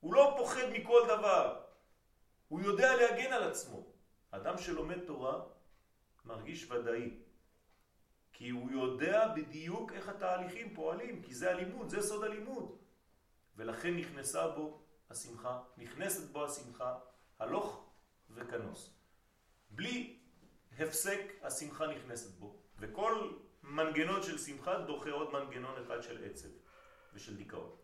הוא 0.00 0.14
לא 0.14 0.34
פוחד 0.36 0.68
מכל 0.72 1.02
דבר, 1.08 1.60
הוא 2.48 2.60
יודע 2.60 2.96
להגן 2.96 3.32
על 3.32 3.42
עצמו. 3.42 3.86
אדם 4.30 4.58
שלומד 4.58 4.98
תורה 5.06 5.42
מרגיש 6.24 6.70
ודאי, 6.70 7.10
כי 8.32 8.48
הוא 8.48 8.70
יודע 8.70 9.28
בדיוק 9.36 9.92
איך 9.92 10.08
התהליכים 10.08 10.74
פועלים, 10.74 11.22
כי 11.22 11.34
זה 11.34 11.50
הלימוד, 11.50 11.88
זה 11.88 12.02
סוד 12.02 12.24
הלימוד. 12.24 12.78
ולכן 13.56 13.96
נכנסה 13.96 14.48
בו 14.48 14.82
השמחה, 15.10 15.62
נכנסת 15.76 16.30
בו 16.30 16.44
השמחה, 16.44 16.98
הלוך 17.38 17.90
וכנוס. 18.30 18.94
בלי 19.70 20.18
הפסק 20.78 21.20
השמחה 21.42 21.86
נכנסת 21.86 22.38
בו, 22.38 22.56
וכל 22.78 23.32
מנגנון 23.62 24.22
של 24.22 24.38
שמחה 24.38 24.78
דוחה 24.78 25.10
עוד 25.10 25.32
מנגנון 25.32 25.82
אחד 25.82 26.02
של 26.02 26.24
עצב 26.24 26.48
ושל 27.14 27.36
דיכאון. 27.36 27.76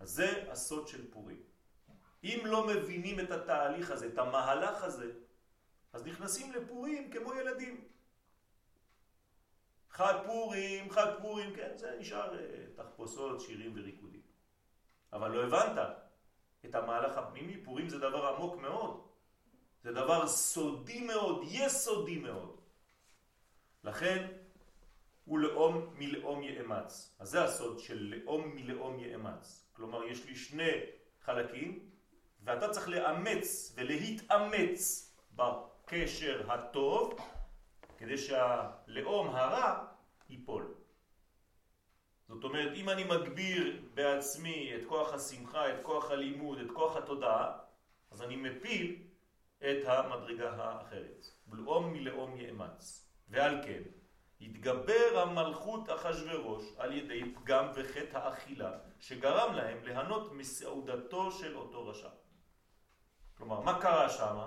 אז 0.00 0.10
זה 0.10 0.44
הסוד 0.50 0.88
של 0.88 1.10
פורים. 1.10 1.42
אם 2.24 2.42
לא 2.44 2.66
מבינים 2.66 3.20
את 3.20 3.30
התהליך 3.30 3.90
הזה, 3.90 4.06
את 4.06 4.18
המהלך 4.18 4.82
הזה, 4.82 5.12
אז 5.92 6.06
נכנסים 6.06 6.52
לפורים 6.52 7.10
כמו 7.10 7.34
ילדים. 7.34 7.88
חג 9.90 10.14
פורים, 10.26 10.90
חג 10.90 11.12
פורים, 11.22 11.54
כן, 11.56 11.72
זה 11.76 11.96
נשאר 12.00 12.38
אה, 12.38 12.64
תחפושות, 12.74 13.40
שירים 13.40 13.72
וריקודים. 13.76 14.22
אבל 15.12 15.30
לא 15.30 15.44
הבנת 15.44 15.96
את 16.64 16.74
המהלך 16.74 17.16
הפנימי, 17.16 17.64
פורים 17.64 17.88
זה 17.88 17.98
דבר 17.98 18.26
עמוק 18.26 18.56
מאוד. 18.56 19.06
זה 19.82 19.92
דבר 19.92 20.28
סודי 20.28 21.00
מאוד, 21.00 21.42
יסודי 21.44 22.18
מאוד. 22.18 22.60
לכן 23.84 24.41
הוא 25.24 25.38
לאום 25.38 25.94
מלאום 25.98 26.42
יאמץ. 26.42 27.16
אז 27.18 27.28
זה 27.28 27.44
הסוד 27.44 27.78
של 27.78 28.14
לאום 28.16 28.56
מלאום 28.56 28.98
יאמץ. 28.98 29.68
כלומר, 29.72 30.04
יש 30.04 30.26
לי 30.26 30.36
שני 30.36 30.70
חלקים, 31.20 31.90
ואתה 32.42 32.68
צריך 32.68 32.88
לאמץ 32.88 33.72
ולהתאמץ 33.76 35.12
בקשר 35.36 36.52
הטוב, 36.52 37.14
כדי 37.98 38.18
שהלאום 38.18 39.28
הרע 39.28 39.84
ייפול. 40.30 40.74
זאת 42.28 42.44
אומרת, 42.44 42.72
אם 42.74 42.88
אני 42.88 43.04
מגביר 43.04 43.82
בעצמי 43.94 44.72
את 44.76 44.80
כוח 44.88 45.14
השמחה, 45.14 45.70
את 45.70 45.82
כוח 45.82 46.10
הלימוד, 46.10 46.58
את 46.58 46.70
כוח 46.74 46.96
התודעה, 46.96 47.58
אז 48.10 48.22
אני 48.22 48.36
מפיל 48.36 49.02
את 49.58 49.84
המדרגה 49.86 50.50
האחרת. 50.50 51.26
לאום 51.52 51.92
מלאום 51.92 52.36
יאמץ. 52.36 53.08
ועל 53.28 53.62
כן, 53.64 53.82
התגבר 54.42 55.18
המלכות 55.18 55.90
אחשורוש 55.90 56.64
על 56.78 56.92
ידי 56.92 57.34
פגם 57.34 57.66
וחטא 57.74 58.16
האכילה, 58.16 58.70
שגרם 59.00 59.54
להם 59.54 59.84
להנות 59.84 60.32
מסעודתו 60.32 61.32
של 61.32 61.56
אותו 61.56 61.86
רשע. 61.86 62.08
כלומר, 63.36 63.60
מה 63.60 63.80
קרה 63.80 64.08
שם? 64.08 64.38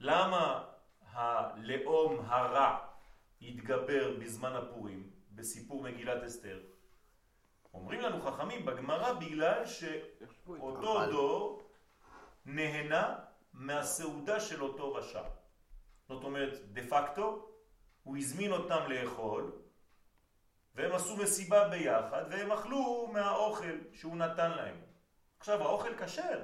למה 0.00 0.64
הלאום 1.02 2.24
הרע 2.26 2.78
התגבר 3.42 4.16
בזמן 4.20 4.52
הפורים, 4.52 5.10
בסיפור 5.30 5.82
מגילת 5.82 6.22
אסתר? 6.22 6.60
אומרים 7.74 8.00
לנו 8.00 8.22
חכמים 8.22 8.66
בגמרא 8.66 9.12
בגלל 9.12 9.66
שאותו 9.66 11.10
דור 11.10 11.62
נהנה 12.46 13.18
מהסעודה 13.52 14.40
של 14.40 14.62
אותו 14.62 14.94
רשע. 14.94 15.22
זאת 16.08 16.24
אומרת, 16.24 16.58
דה 16.72 16.82
פקטו, 16.90 17.51
הוא 18.02 18.16
הזמין 18.16 18.52
אותם 18.52 18.86
לאכול, 18.88 19.52
והם 20.74 20.92
עשו 20.92 21.16
מסיבה 21.16 21.68
ביחד, 21.68 22.24
והם 22.30 22.52
אכלו 22.52 23.10
מהאוכל 23.12 23.78
שהוא 23.92 24.16
נתן 24.16 24.50
להם. 24.50 24.80
עכשיו, 25.38 25.62
האוכל 25.62 26.04
כשר. 26.04 26.42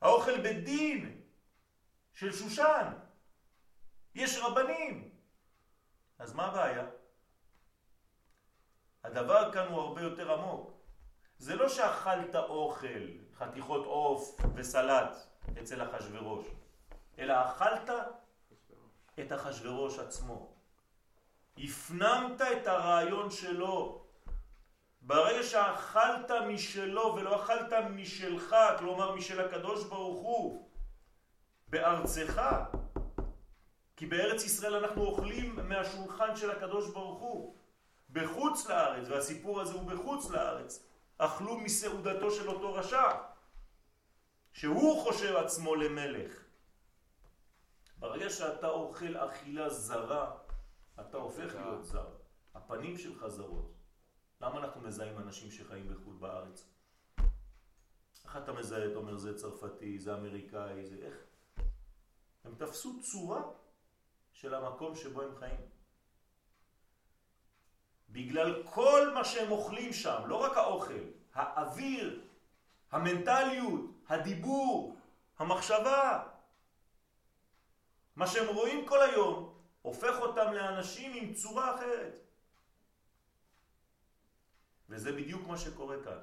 האוכל 0.00 0.40
בדין 0.40 1.20
של 2.12 2.32
שושן. 2.32 2.92
יש 4.14 4.38
רבנים. 4.38 5.10
אז 6.18 6.34
מה 6.34 6.46
הבעיה? 6.46 6.86
הדבר 9.04 9.52
כאן 9.52 9.66
הוא 9.68 9.80
הרבה 9.80 10.02
יותר 10.02 10.32
עמוק. 10.32 10.76
זה 11.38 11.54
לא 11.54 11.68
שאכלת 11.68 12.34
אוכל, 12.34 13.08
חתיכות 13.34 13.86
עוף 13.86 14.40
וסלט 14.54 15.16
אצל 15.62 15.90
אחשורוש, 15.90 16.46
אלא 17.18 17.34
אכלת 17.44 17.90
את 19.20 19.32
אחשורוש 19.32 19.98
עצמו. 19.98 20.52
הפנמת 21.58 22.40
את 22.40 22.66
הרעיון 22.66 23.30
שלו. 23.30 24.02
ברגע 25.02 25.42
שאכלת 25.42 26.30
משלו 26.30 27.14
ולא 27.16 27.42
אכלת 27.44 27.72
משלך, 27.90 28.56
כלומר 28.78 29.14
משל 29.14 29.40
הקדוש 29.40 29.84
ברוך 29.84 30.20
הוא, 30.20 30.68
בארצך, 31.68 32.42
כי 33.96 34.06
בארץ 34.06 34.44
ישראל 34.44 34.74
אנחנו 34.74 35.04
אוכלים 35.04 35.58
מהשולחן 35.68 36.36
של 36.36 36.50
הקדוש 36.50 36.90
ברוך 36.90 37.20
הוא, 37.20 37.56
בחוץ 38.10 38.66
לארץ, 38.66 39.08
והסיפור 39.08 39.60
הזה 39.60 39.72
הוא 39.72 39.90
בחוץ 39.90 40.30
לארץ, 40.30 40.86
אכלו 41.18 41.58
מסעודתו 41.58 42.30
של 42.30 42.48
אותו 42.48 42.74
רשע, 42.74 43.10
שהוא 44.52 45.02
חושב 45.02 45.36
עצמו 45.36 45.74
למלך. 45.74 46.45
ברגע 47.98 48.30
שאתה 48.30 48.68
אוכל 48.68 49.16
אכילה 49.16 49.70
זרה, 49.70 50.38
אתה 51.00 51.16
הופך 51.16 51.54
להיות 51.54 51.84
זר. 51.84 52.08
הפנים 52.54 52.98
שלך 52.98 53.26
זרות. 53.26 53.72
למה 54.40 54.58
אנחנו 54.58 54.80
מזהים 54.80 55.18
אנשים 55.18 55.50
שחיים 55.50 55.88
בחו"ל 55.88 56.16
בארץ? 56.16 56.68
איך 58.24 58.36
אתה 58.36 58.52
מזהה, 58.52 58.86
אתה 58.86 58.96
אומר 58.96 59.16
זה 59.16 59.38
צרפתי, 59.38 59.98
זה 59.98 60.14
אמריקאי, 60.14 60.86
זה 60.86 60.96
איך? 60.96 61.14
הם 62.44 62.54
תפסו 62.54 63.02
צורה 63.02 63.42
של 64.32 64.54
המקום 64.54 64.94
שבו 64.94 65.22
הם 65.22 65.36
חיים. 65.36 65.60
בגלל 68.08 68.62
כל 68.74 69.10
מה 69.14 69.24
שהם 69.24 69.50
אוכלים 69.50 69.92
שם, 69.92 70.22
לא 70.26 70.36
רק 70.36 70.56
האוכל, 70.56 71.04
האוויר, 71.34 72.24
המנטליות, 72.90 73.80
הדיבור, 74.08 74.96
המחשבה, 75.38 76.28
מה 78.16 78.26
שהם 78.26 78.54
רואים 78.54 78.86
כל 78.86 79.02
היום, 79.02 79.54
הופך 79.82 80.20
אותם 80.20 80.52
לאנשים 80.52 81.12
עם 81.14 81.34
צורה 81.34 81.74
אחרת. 81.74 82.18
וזה 84.88 85.12
בדיוק 85.12 85.46
מה 85.46 85.58
שקורה 85.58 85.96
כאן. 86.04 86.18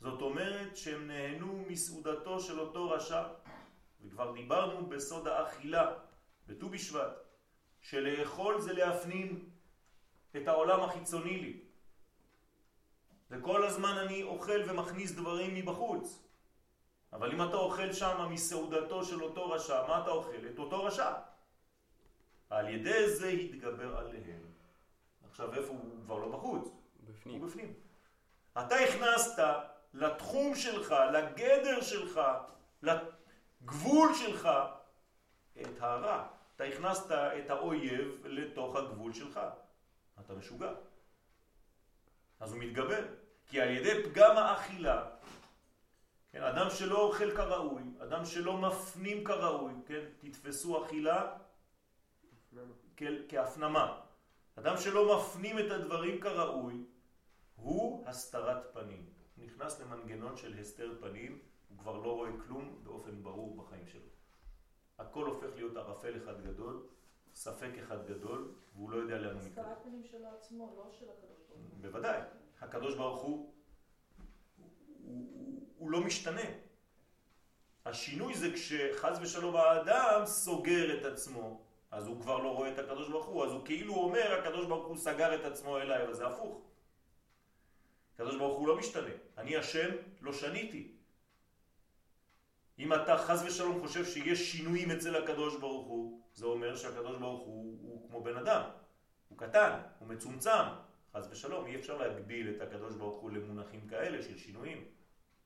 זאת 0.00 0.22
אומרת 0.22 0.76
שהם 0.76 1.06
נהנו 1.06 1.64
מסעודתו 1.68 2.40
של 2.40 2.60
אותו 2.60 2.90
רשע, 2.90 3.22
וכבר 4.02 4.32
דיברנו 4.32 4.86
בסוד 4.86 5.28
האכילה, 5.28 5.94
בט"ו 6.46 6.68
בשבט, 6.68 7.12
שלאכול 7.80 8.60
זה 8.60 8.72
להפנים 8.72 9.50
את 10.36 10.48
העולם 10.48 10.80
החיצוני 10.80 11.36
לי. 11.36 11.60
וכל 13.30 13.66
הזמן 13.66 13.96
אני 13.98 14.22
אוכל 14.22 14.62
ומכניס 14.68 15.12
דברים 15.12 15.54
מבחוץ. 15.54 16.21
אבל 17.12 17.32
אם 17.32 17.42
אתה 17.42 17.56
אוכל 17.56 17.92
שם 17.92 18.28
מסעודתו 18.30 19.04
של 19.04 19.22
אותו 19.22 19.50
רשע, 19.50 19.86
מה 19.88 20.02
אתה 20.02 20.10
אוכל? 20.10 20.46
את 20.54 20.58
אותו 20.58 20.84
רשע. 20.84 21.12
על 22.50 22.68
ידי 22.68 23.10
זה 23.10 23.28
התגבר 23.28 23.96
עליהם. 23.96 24.42
עכשיו 25.30 25.54
איפה 25.54 25.68
הוא 25.68 26.04
כבר 26.04 26.18
לא 26.18 26.28
בחוץ? 26.28 26.68
בפנים. 27.04 27.40
הוא 27.40 27.48
בפנים. 27.48 27.74
אתה 28.52 28.76
הכנסת 28.76 29.42
לתחום 29.94 30.54
שלך, 30.54 30.94
לגדר 31.12 31.80
שלך, 31.80 32.20
לגבול 32.82 34.14
שלך, 34.14 34.48
את 35.62 35.80
הרע. 35.80 36.26
אתה 36.56 36.64
הכנסת 36.64 37.12
את 37.12 37.50
האויב 37.50 38.26
לתוך 38.26 38.76
הגבול 38.76 39.12
שלך. 39.12 39.40
אתה 40.20 40.34
משוגע. 40.34 40.72
אז 42.40 42.52
הוא 42.52 42.60
מתגבר. 42.60 43.04
כי 43.48 43.60
על 43.60 43.70
ידי 43.70 44.02
פגם 44.02 44.36
האכילה, 44.36 45.04
כן, 46.32 46.42
אדם 46.42 46.70
שלא 46.70 47.02
אוכל 47.02 47.36
כראוי, 47.36 47.82
אדם 47.98 48.24
שלא 48.24 48.56
מפנים 48.56 49.24
כראוי, 49.24 49.72
כן, 49.86 50.04
תתפסו 50.18 50.84
אכילה 50.84 51.38
כהפנמה. 53.28 54.00
אדם 54.58 54.76
שלא 54.76 55.16
מפנים 55.16 55.58
את 55.58 55.70
הדברים 55.70 56.20
כראוי, 56.20 56.84
הוא 57.56 58.06
הסתרת 58.06 58.74
פנים. 58.74 59.06
נכנס 59.36 59.80
למנגנון 59.80 60.36
של 60.36 60.58
הסתר 60.58 60.94
פנים, 61.00 61.38
הוא 61.68 61.78
כבר 61.78 61.96
לא 61.96 62.16
רואה 62.16 62.30
כלום 62.46 62.80
באופן 62.82 63.22
ברור 63.22 63.56
בחיים 63.56 63.86
שלו. 63.86 64.08
הכל 64.98 65.26
הופך 65.26 65.48
להיות 65.54 65.76
ערפל 65.76 66.16
אחד 66.16 66.44
גדול, 66.44 66.86
ספק 67.34 67.70
אחד 67.84 68.06
גדול, 68.06 68.54
והוא 68.74 68.90
לא 68.90 68.96
יודע 68.96 69.18
לאן 69.18 69.34
הוא 69.34 69.42
מתקדם. 69.42 69.64
הסתרת 69.64 69.82
פנים 69.82 70.04
שלו 70.04 70.28
עצמו, 70.38 70.74
לא 70.76 70.90
של 70.90 71.06
הקדוש 71.10 71.38
ברוך 71.48 71.60
הוא. 71.60 71.80
בוודאי. 71.80 72.20
הקדוש 72.60 72.94
ברוך 72.94 73.20
הוא, 73.22 73.30
הוא, 73.30 73.40
הוא, 73.40 73.54
הוא 73.54 73.61
לא 75.92 76.00
משתנה. 76.00 76.48
השינוי 77.84 78.34
זה 78.34 78.52
כשחז 78.52 79.18
ושלום 79.22 79.56
האדם 79.56 80.26
סוגר 80.26 80.98
את 80.98 81.04
עצמו, 81.04 81.64
אז 81.90 82.06
הוא 82.06 82.20
כבר 82.20 82.38
לא 82.38 82.48
רואה 82.48 82.72
את 82.72 82.78
הקדוש 82.78 83.08
ברוך 83.08 83.26
הוא, 83.26 83.44
אז 83.44 83.52
הוא 83.52 83.64
כאילו 83.64 83.94
אומר 83.94 84.40
הקדוש 84.40 84.66
ברוך 84.66 84.86
הוא 84.86 84.96
סגר 84.96 85.34
את 85.34 85.44
עצמו 85.44 85.78
אליי, 85.78 86.02
אבל 86.02 86.14
זה 86.14 86.26
הפוך. 86.26 86.62
הקדוש 88.14 88.36
ברוך 88.36 88.58
הוא 88.58 88.68
לא 88.68 88.78
משתנה. 88.78 89.10
אני 89.38 89.56
השם, 89.56 89.88
לא 90.20 90.32
שניתי. 90.32 90.92
אם 92.78 92.94
אתה 92.94 93.18
חז 93.18 93.44
ושלום 93.46 93.80
חושב 93.86 94.04
שיש 94.04 94.52
שינויים 94.52 94.90
אצל 94.90 95.16
הקדוש 95.16 95.56
ברוך 95.56 95.86
הוא, 95.86 96.22
זה 96.34 96.46
אומר 96.46 96.76
שהקדוש 96.76 97.16
ברוך 97.16 97.40
הוא 97.46 97.78
הוא 97.82 98.08
כמו 98.08 98.22
בן 98.22 98.36
אדם. 98.36 98.62
הוא 99.28 99.38
קטן, 99.38 99.80
הוא 99.98 100.08
מצומצם. 100.08 100.64
חז 101.12 101.28
ושלום, 101.30 101.66
אי 101.66 101.76
אפשר 101.76 101.96
להגביל 101.98 102.54
את 102.56 102.60
הקדוש 102.60 102.94
ברוך 102.94 103.20
הוא 103.20 103.30
למונחים 103.30 103.88
כאלה 103.88 104.22
של 104.22 104.38
שינויים. 104.38 104.84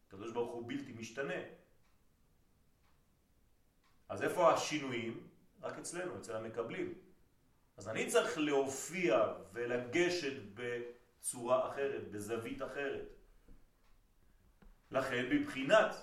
הקדוש 0.08 0.32
ברוך 0.32 0.52
הוא 0.52 0.68
בלתי 0.68 0.92
משתנה. 0.92 1.40
אז 4.08 4.22
איפה 4.22 4.52
השינויים? 4.52 5.26
רק 5.62 5.78
אצלנו, 5.78 6.18
אצל 6.18 6.36
המקבלים. 6.36 6.94
אז 7.76 7.88
אני 7.88 8.06
צריך 8.06 8.38
להופיע 8.38 9.32
ולגשת 9.52 10.42
בצורה 10.54 11.68
אחרת, 11.68 12.10
בזווית 12.10 12.62
אחרת. 12.62 13.08
לכן 14.90 15.26
בבחינת, 15.30 15.96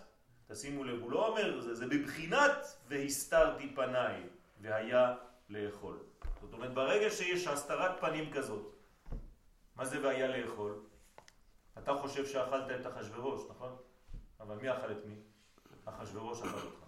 תשימו 0.47 0.83
לב, 0.83 1.01
הוא 1.01 1.11
לא 1.11 1.27
אומר, 1.27 1.61
זה, 1.61 1.75
זה 1.75 1.87
בבחינת 1.87 2.77
והסתרתי 2.87 3.75
פניי 3.75 4.23
והיה 4.61 5.15
לאכול. 5.49 5.99
זאת 6.41 6.53
אומרת, 6.53 6.73
ברגע 6.73 7.09
שיש 7.09 7.47
הסתרת 7.47 7.99
פנים 7.99 8.33
כזאת, 8.33 8.75
מה 9.75 9.85
זה 9.85 10.03
והיה 10.03 10.27
לאכול? 10.27 10.83
אתה 11.77 11.93
חושב 11.93 12.25
שאכלת 12.25 12.79
את 12.79 12.87
אחשוורוש, 12.87 13.41
נכון? 13.49 13.75
אבל 14.43 14.55
מי 14.55 14.71
אכל 14.71 14.91
את 14.91 15.05
מי? 15.05 15.15
אחשוורוש 15.85 16.41
אכל 16.41 16.59
אותך. 16.59 16.83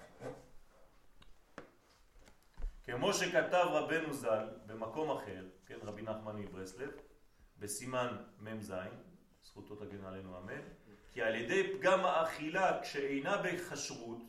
כמו 2.84 3.14
שכתב 3.14 3.66
רבנו 3.70 4.14
ז"ל 4.14 4.50
במקום 4.66 5.18
אחר, 5.18 5.46
כן, 5.66 5.78
רבי 5.84 6.02
נחמן 6.02 6.36
מברסלב, 6.36 6.90
בסימן 7.60 8.18
מ"ז, 8.40 8.74
זכותו 9.44 9.76
תגן 9.76 10.06
עלינו 10.06 10.38
אמן, 10.38 10.62
כי 11.12 11.22
על 11.22 11.36
ידי 11.36 11.78
פגם 11.78 12.06
האכילה 12.06 12.82
כשאינה 12.82 13.38
בכשרות, 13.38 14.22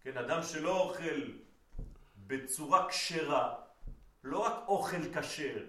כן, 0.00 0.18
אדם 0.18 0.42
שלא 0.42 0.80
אוכל 0.80 1.32
בצורה 2.16 2.88
כשרה, 2.88 3.54
לא 4.24 4.38
רק 4.38 4.68
אוכל 4.68 5.14
כשר, 5.14 5.64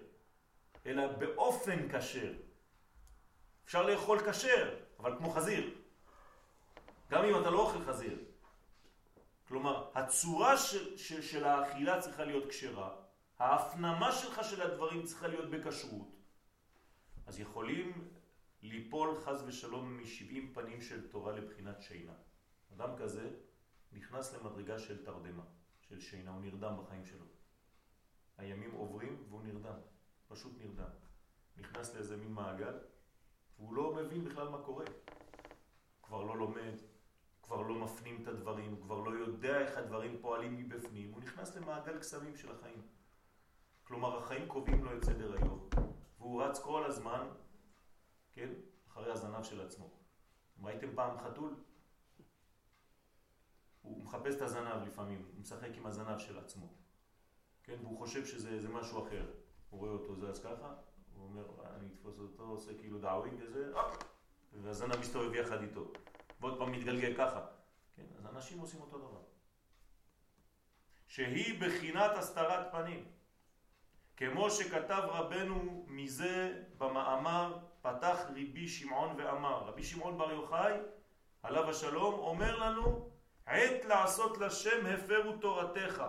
אלא 0.85 1.07
באופן 1.07 1.89
כשר. 1.91 2.33
אפשר 3.65 3.81
לאכול 3.81 4.31
כשר, 4.31 4.77
אבל 4.99 5.17
כמו 5.17 5.29
חזיר. 5.29 5.84
גם 7.15 7.25
אם 7.25 7.41
אתה 7.41 7.49
לא 7.49 7.59
אוכל 7.59 7.83
חזיר. 7.83 8.17
כלומר, 9.47 9.91
הצורה 9.95 10.57
של, 10.57 10.97
של, 10.97 11.21
של 11.21 11.43
האכילה 11.45 12.01
צריכה 12.01 12.23
להיות 12.25 12.49
כשרה, 12.49 12.95
ההפנמה 13.39 14.11
שלך 14.11 14.43
של 14.43 14.61
הדברים 14.61 15.03
צריכה 15.03 15.27
להיות 15.27 15.49
בכשרות. 15.49 16.15
אז 17.25 17.39
יכולים 17.39 18.09
ליפול 18.61 19.21
חז 19.21 19.43
ושלום 19.47 20.01
משבעים 20.01 20.53
פנים 20.53 20.81
של 20.81 21.07
תורה 21.07 21.31
לבחינת 21.31 21.81
שינה. 21.81 22.13
אדם 22.73 22.89
כזה 22.97 23.29
נכנס 23.91 24.33
למדרגה 24.33 24.79
של 24.79 25.05
תרדמה, 25.05 25.43
של 25.81 25.99
שינה, 25.99 26.31
הוא 26.31 26.41
נרדם 26.41 26.73
בחיים 26.83 27.05
שלו. 27.05 27.25
הימים 28.37 28.71
עוברים 28.71 29.23
והוא 29.29 29.41
נרדם, 29.43 29.79
פשוט 30.27 30.53
נרדם. 30.57 30.89
נכנס 31.57 31.95
לאיזה 31.95 32.17
מין 32.17 32.31
מעגל, 32.31 32.77
והוא 33.57 33.73
לא 33.73 33.93
מבין 33.95 34.23
בכלל 34.23 34.49
מה 34.49 34.57
קורה. 34.57 34.85
כבר 36.03 36.23
לא 36.23 36.37
לומד, 36.37 36.75
כבר 37.45 37.61
לא 37.61 37.75
מפנים 37.75 38.21
את 38.23 38.27
הדברים, 38.27 38.71
הוא 38.71 38.81
כבר 38.81 38.99
לא 38.99 39.11
יודע 39.11 39.59
איך 39.59 39.77
הדברים 39.77 40.17
פועלים 40.21 40.57
מבפנים, 40.57 41.11
הוא 41.11 41.21
נכנס 41.21 41.55
למעגל 41.55 41.99
קסמים 41.99 42.35
של 42.35 42.51
החיים. 42.51 42.81
כלומר, 43.83 44.17
החיים 44.17 44.47
קובעים 44.47 44.83
לו 44.83 44.97
את 44.97 45.03
סדר 45.03 45.37
היום, 45.37 45.69
והוא 46.19 46.43
רץ 46.43 46.59
כל 46.59 46.85
הזמן, 46.85 47.27
כן, 48.31 48.49
אחרי 48.87 49.11
הזנב 49.11 49.43
של 49.43 49.61
עצמו. 49.61 49.89
ראיתם 50.63 50.95
פעם 50.95 51.17
חתול? 51.17 51.55
הוא 53.81 54.03
מחפש 54.03 54.35
את 54.35 54.41
הזנב 54.41 54.87
לפעמים, 54.87 55.25
הוא 55.33 55.41
משחק 55.41 55.69
עם 55.75 55.85
הזנב 55.85 56.17
של 56.17 56.39
עצמו. 56.39 56.67
כן, 57.63 57.75
והוא 57.81 57.97
חושב 57.97 58.25
שזה 58.25 58.69
משהו 58.69 59.07
אחר. 59.07 59.25
הוא 59.69 59.79
רואה 59.79 59.91
אותו 59.91 60.15
זז 60.15 60.39
ככה, 60.39 60.73
הוא 61.15 61.23
אומר, 61.23 61.45
אני 61.75 61.87
אתפוס 61.93 62.19
אותו, 62.19 62.43
עושה 62.43 62.77
כאילו 62.77 62.99
דאווין 62.99 63.41
כזה, 63.41 63.71
והזנב 64.61 64.99
מסתובב 64.99 65.33
יחד 65.33 65.61
איתו. 65.61 65.91
ועוד 66.39 66.59
פעם 66.59 66.71
מתגלגל 66.71 67.13
ככה. 67.17 67.45
כן? 67.95 68.03
אז 68.17 68.25
אנשים 68.25 68.59
עושים 68.59 68.81
אותו 68.81 68.97
דבר. 68.97 69.21
שהיא 71.07 71.61
בחינת 71.61 72.11
הסתרת 72.17 72.71
פנים. 72.71 73.05
כמו 74.17 74.51
שכתב 74.51 75.01
רבנו 75.07 75.85
מזה 75.87 76.63
במאמר 76.77 77.57
פתח 77.81 78.19
רבי 78.29 78.67
שמעון 78.67 79.15
ואמר. 79.17 79.63
רבי 79.63 79.83
שמעון 79.83 80.17
בר 80.17 80.31
יוחאי, 80.31 80.73
עליו 81.43 81.69
השלום, 81.69 82.13
אומר 82.13 82.55
לנו 82.59 83.09
עת 83.45 83.85
לעשות 83.85 84.37
לשם 84.37 84.85
הפרו 84.85 85.37
תורתך. 85.41 86.03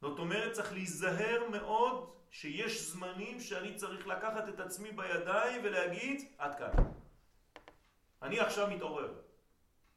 זאת 0.00 0.18
אומרת 0.18 0.52
צריך 0.52 0.72
להיזהר 0.72 1.48
מאוד 1.50 2.12
שיש 2.30 2.90
זמנים 2.90 3.40
שאני 3.40 3.74
צריך 3.74 4.06
לקחת 4.06 4.48
את 4.48 4.60
עצמי 4.60 4.92
בידיים 4.92 5.60
ולהגיד 5.64 6.32
עד 6.38 6.58
כאן. 6.58 6.70
אני 8.22 8.40
עכשיו 8.40 8.70
מתעורר. 8.70 9.25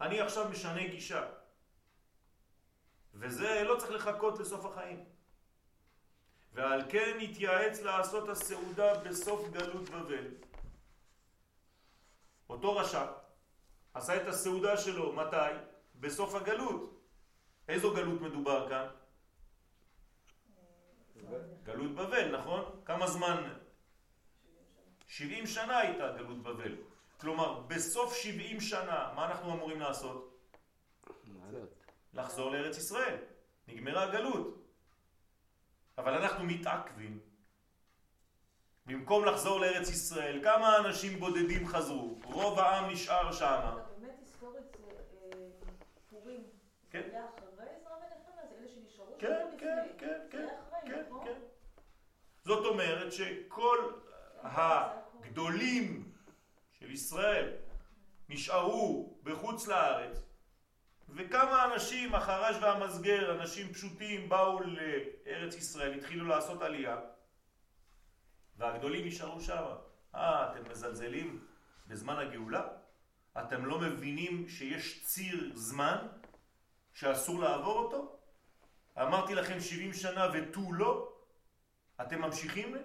אני 0.02 0.22
עכשיו 0.22 0.50
משנה 0.50 0.88
גישה. 0.88 1.28
וזה 3.14 3.64
לא 3.64 3.80
צריך 3.80 3.92
לחכות 3.92 4.40
לסוף 4.40 4.66
החיים. 4.66 5.06
ועל 6.54 6.82
כן 6.90 7.18
התייעץ 7.22 7.82
לעשות 7.82 8.30
הסעודה 8.30 9.00
בסוף 9.00 9.50
גלות 9.50 9.90
בבל. 9.90 10.26
אותו 12.50 12.76
רשע 12.76 13.06
עשה 13.94 14.22
את 14.22 14.28
הסעודה 14.28 14.78
שלו, 14.78 15.14
מתי? 15.14 15.52
בסוף 15.96 16.36
הגלות. 16.36 17.00
איזו 17.68 17.94
גלות 17.94 18.22
מדובר 18.22 18.70
כאן? 18.70 18.88
גלות 21.64 21.96
בבל, 21.96 22.38
נכון? 22.38 22.82
כמה 22.86 23.08
זמן? 23.08 23.54
70 25.08 25.48
שנה 25.48 25.78
הייתה 25.78 26.12
גלות 26.18 26.44
בבל. 26.44 26.76
כלומר, 27.20 27.60
בסוף 27.68 28.16
70 28.16 28.62
שנה, 28.62 29.12
מה 29.16 29.26
אנחנו 29.26 29.54
אמורים 29.54 29.80
לעשות? 29.80 30.40
לחזור 32.14 32.52
לארץ 32.52 32.78
ישראל. 32.78 33.16
נגמרה 33.68 34.04
הגלות. 34.04 34.66
אבל 35.98 36.14
אנחנו 36.14 36.44
מתעכבים. 36.46 37.20
במקום 38.86 39.26
לחזור 39.26 39.60
לארץ 39.60 39.90
ישראל, 39.90 40.44
כמה 40.44 40.78
אנשים 40.78 41.20
בודדים 41.20 41.68
חזרו? 41.68 42.20
רוב 42.24 42.60
העם 42.60 42.92
נשאר 42.92 43.32
שם. 43.32 43.78
באמת 44.00 44.16
היסטורית 44.20 44.64
אה, 44.76 45.38
פורים. 46.10 46.44
כן. 46.92 47.02
זה 47.12 47.16
היה 47.18 47.26
אחרי 47.26 47.66
עזרא 47.76 47.92
ונחמיה? 47.92 48.48
זה 48.50 48.56
אלה 48.60 48.68
שנשארו 48.68 49.12
שם 49.12 49.20
כן. 49.20 49.48
כן, 49.58 49.88
כן, 49.98 50.08
זה 50.22 50.28
כן, 50.32 50.48
כן, 50.88 51.04
נכון? 51.08 51.26
כן. 51.26 51.40
זאת 52.44 52.66
אומרת 52.66 53.14
שכל 53.14 53.92
הגדולים 54.42 56.09
של 56.80 56.92
ישראל 56.92 57.58
נשארו 58.30 59.18
בחוץ 59.24 59.68
לארץ, 59.68 60.24
וכמה 61.10 61.66
אנשים, 61.66 62.16
החרש 62.16 62.56
והמסגר, 62.62 63.42
אנשים 63.42 63.74
פשוטים, 63.74 64.30
באו 64.30 64.60
לארץ 64.60 65.56
ישראל, 65.56 65.94
התחילו 65.94 66.28
לעשות 66.28 66.62
עלייה, 66.62 66.98
והגדולים 68.58 69.08
נשארו 69.08 69.42
שם. 69.42 69.64
אה, 70.16 70.52
אתם 70.52 70.70
מזלזלים 70.70 71.46
בזמן 71.88 72.16
הגאולה? 72.16 72.68
אתם 73.40 73.66
לא 73.66 73.80
מבינים 73.80 74.50
שיש 74.50 75.06
ציר 75.06 75.52
זמן 75.56 76.08
שאסור 76.94 77.40
לעבור 77.40 77.78
אותו? 77.78 78.20
אמרתי 79.02 79.36
לכם 79.36 79.60
70 79.60 79.94
שנה 79.94 80.28
ותו 80.34 80.74
לא? 80.74 81.14
אתם 82.02 82.22
ממשיכים? 82.22 82.76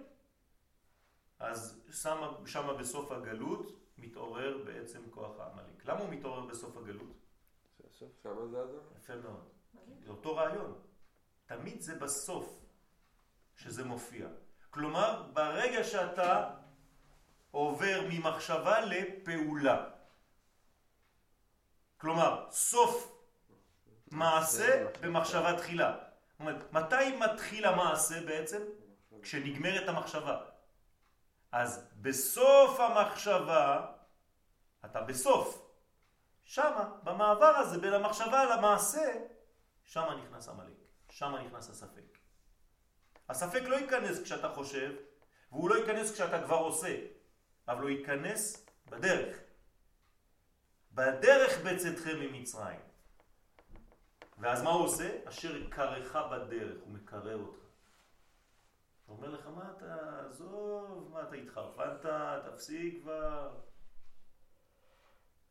אז 1.38 1.83
שמה, 1.92 2.33
שמה 2.46 2.74
בסוף 2.74 3.12
הגלות 3.12 3.83
מתעורר 3.98 4.59
בעצם 4.64 5.00
כוח 5.11 5.40
העמלק. 5.40 5.85
למה 5.85 6.00
הוא 6.00 6.09
מתעורר 6.11 6.46
בסוף 6.46 6.76
הגלות? 6.76 7.24
שמה 8.22 8.46
זה 8.46 8.61
הזמן? 8.61 8.78
יפה 8.98 9.16
מאוד. 9.16 9.48
זה 10.04 10.11
אותו 10.11 10.37
רעיון. 10.37 10.78
תמיד 11.46 11.80
זה 11.80 11.94
בסוף 11.94 12.61
שזה 13.57 13.85
מופיע. 13.85 14.26
כלומר, 14.70 15.30
ברגע 15.33 15.85
שאתה 15.85 16.50
עובר 17.50 18.07
ממחשבה 18.11 18.80
לפעולה. 18.80 19.90
כלומר, 21.96 22.46
סוף 22.50 23.18
מעשה 24.11 24.87
במחשבה 25.00 25.59
תחילה. 25.59 25.96
זאת 26.30 26.40
אומרת, 26.40 26.72
מתי 26.72 27.16
מתחיל 27.16 27.64
המעשה 27.64 28.26
בעצם? 28.26 28.62
כשנגמרת 29.22 29.88
המחשבה. 29.88 30.44
אז 31.54 31.88
בסוף 31.96 32.80
המחשבה, 32.80 33.86
אתה 34.84 35.00
בסוף, 35.02 35.70
שמה, 36.44 36.90
במעבר 37.02 37.46
הזה 37.56 37.78
בין 37.78 37.92
המחשבה 37.92 38.56
למעשה, 38.56 39.12
שמה 39.84 40.14
נכנס 40.14 40.48
המלאק, 40.48 40.76
שמה 41.10 41.42
נכנס 41.42 41.70
הספק. 41.70 42.18
הספק 43.28 43.62
לא 43.62 43.76
ייכנס 43.76 44.22
כשאתה 44.22 44.48
חושב, 44.48 44.92
והוא 45.52 45.70
לא 45.70 45.74
ייכנס 45.74 46.12
כשאתה 46.12 46.42
כבר 46.44 46.56
עושה, 46.56 46.96
אבל 47.68 47.82
הוא 47.82 47.90
ייכנס 47.90 48.66
בדרך. 48.86 49.36
בדרך 50.92 51.58
בצאתכם 51.64 52.20
ממצרים. 52.20 52.80
ואז 54.38 54.62
מה 54.62 54.70
הוא 54.70 54.84
עושה? 54.84 55.18
אשר 55.28 55.70
קרך 55.70 56.16
בדרך, 56.16 56.76
הוא 56.80 56.92
מקרר 56.92 57.36
אותך. 57.36 57.63
הוא 59.06 59.16
אומר 59.16 59.30
לך, 59.30 59.46
מה 59.46 59.72
אתה, 59.76 60.20
עזוב, 60.26 61.10
מה 61.12 61.22
אתה 61.22 61.36
התחרפנת, 61.36 62.06
תפסיק 62.44 63.02
כבר. 63.02 63.60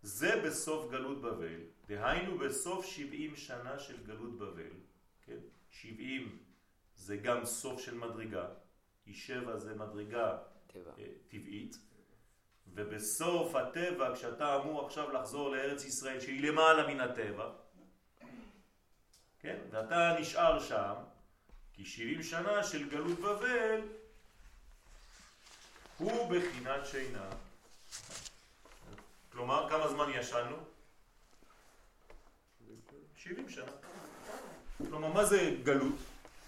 זה 0.02 0.42
בסוף 0.46 0.92
גלות 0.92 1.22
בבל, 1.22 1.62
דהיינו 1.86 2.38
בסוף 2.38 2.86
70 2.86 3.36
שנה 3.36 3.80
של 3.80 4.04
גלות 4.06 4.38
בבל, 4.38 4.74
כן? 5.22 5.40
70 5.70 6.44
זה 6.96 7.18
גם 7.18 7.46
סוף 7.46 7.82
של 7.82 7.98
מדרגה, 7.98 8.48
כי 9.04 9.14
שבע 9.14 9.58
זה 9.58 9.76
מדרגה 9.76 10.38
טבע. 10.68 10.92
אה, 11.00 11.08
טבעית, 11.28 11.78
ובסוף 12.68 13.56
הטבע, 13.56 14.16
כשאתה 14.16 14.56
אמור 14.56 14.86
עכשיו 14.86 15.12
לחזור 15.12 15.50
לארץ 15.50 15.86
ישראל 15.86 16.20
שהיא 16.20 16.50
למעלה 16.50 16.88
מן 16.88 17.00
הטבע, 17.00 17.52
כן? 19.40 19.60
ואתה 19.72 20.16
נשאר 20.20 20.60
שם, 20.60 20.94
כי 21.74 21.86
70 21.86 22.24
שנה 22.24 22.64
של 22.64 22.90
גלות 22.90 23.20
בבל 23.20 23.82
הוא 25.98 26.32
בחינת 26.32 26.86
שינה. 26.86 27.30
כלומר, 29.32 29.70
כמה 29.70 29.88
זמן 29.88 30.10
ישנו? 30.16 30.58
70 33.16 33.50
שנה. 33.50 33.72
כלומר, 34.78 35.08
מה 35.08 35.26
זה 35.26 35.56
גלות? 35.64 35.96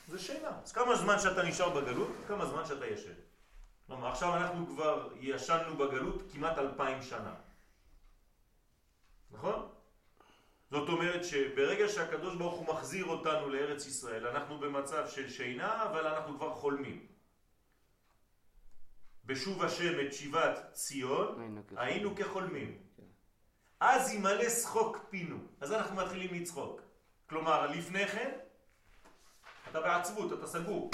זה 0.07 0.19
שינה. 0.19 0.51
אז 0.63 0.71
כמה 0.71 0.95
זמן 0.95 1.19
שאתה 1.19 1.43
נשאר 1.43 1.69
בגלות, 1.69 2.09
כמה 2.27 2.45
זמן 2.45 2.65
שאתה 2.65 2.85
ישן. 2.87 3.13
כלומר, 3.87 4.07
עכשיו 4.07 4.35
אנחנו 4.35 4.67
כבר 4.67 5.09
ישנו 5.19 5.77
בגלות 5.77 6.21
כמעט 6.33 6.57
אלפיים 6.57 7.03
שנה. 7.03 7.33
נכון? 9.31 9.74
זאת 10.75 10.89
אומרת 10.89 11.25
שברגע 11.25 11.89
שהקדוש 11.89 12.35
ברוך 12.35 12.55
הוא 12.59 12.75
מחזיר 12.75 13.05
אותנו 13.05 13.49
לארץ 13.49 13.87
ישראל, 13.87 14.27
אנחנו 14.27 14.59
במצב 14.59 15.07
של 15.09 15.29
שינה, 15.29 15.83
אבל 15.83 16.07
אנחנו 16.07 16.37
כבר 16.37 16.53
חולמים. 16.53 17.07
בשוב 19.25 19.63
השם 19.63 20.07
את 20.07 20.13
שיבת 20.13 20.59
ציון, 20.71 21.63
היינו 21.75 22.15
כחולמים. 22.15 22.77
אז 23.79 24.13
ימלא 24.13 24.49
שחוק 24.49 24.97
פינו. 25.09 25.37
אז 25.61 25.73
אנחנו 25.73 25.95
מתחילים 25.95 26.33
לצחוק. 26.33 26.81
כלומר, 27.29 27.67
לפני 27.67 28.07
כן, 28.07 28.31
אתה 29.69 29.81
בעצבות, 29.81 30.33
אתה 30.33 30.47
סגור. 30.47 30.91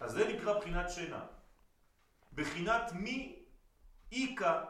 אז 0.00 0.12
זה 0.12 0.28
נקרא 0.28 0.58
בחינת 0.58 0.90
שינה. 0.90 1.26
בחינת 2.34 2.92
מי 2.92 3.42
איכה 4.12 4.64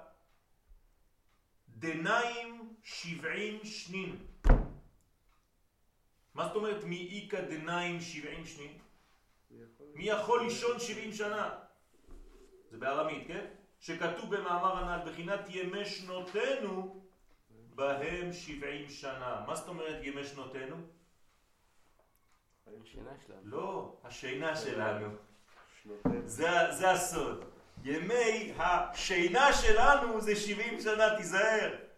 דניים 1.69 2.70
שבעים 2.83 3.65
שנין. 3.65 4.17
מה 6.35 6.47
זאת 6.47 6.57
אומרת 6.57 6.85
מי 6.85 7.09
איכה 7.13 7.41
דניים 7.41 8.01
שבעים 8.01 8.47
שנין? 8.47 8.79
מי 9.95 10.05
יכול 10.05 10.43
לישון 10.43 10.81
שבעים 10.81 11.13
שנה? 11.13 11.59
זה 12.71 12.79
בארמית, 12.79 13.27
כן? 13.27 13.47
שכתוב 13.81 14.37
במאמר 14.37 14.77
הנ"ל, 14.77 15.11
בחינת 15.11 15.41
ימי 15.49 15.85
שנותינו 15.85 17.03
בהם 17.75 18.33
שבעים 18.33 18.89
שנה. 18.89 19.45
מה 19.47 19.55
זאת 19.57 19.69
אומרת 19.69 20.05
ימי 20.05 20.25
שנותינו? 20.25 20.77
השינה 22.83 23.11
שלנו. 23.27 23.41
לא, 23.45 23.97
השינה 24.05 24.57
שלנו. 24.57 25.09
זה, 26.25 26.49
זה 26.71 26.91
הסוד. 26.91 27.45
ימי 27.85 28.53
השינה 28.57 29.53
שלנו 29.53 30.21
זה 30.21 30.37
70 30.37 30.81
שנה, 30.81 31.17
תיזהר. 31.17 31.90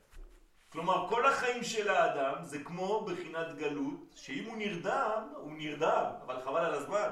כלומר, 0.72 1.08
כל 1.08 1.26
החיים 1.26 1.64
של 1.64 1.88
האדם 1.88 2.44
זה 2.44 2.64
כמו 2.64 3.04
בחינת 3.04 3.56
גלות, 3.56 4.12
שאם 4.14 4.44
הוא 4.44 4.56
נרדם, 4.56 5.32
הוא 5.36 5.52
נרדם, 5.52 6.04
אבל 6.24 6.42
חבל 6.44 6.60
על 6.64 6.74
הזמן. 6.74 7.10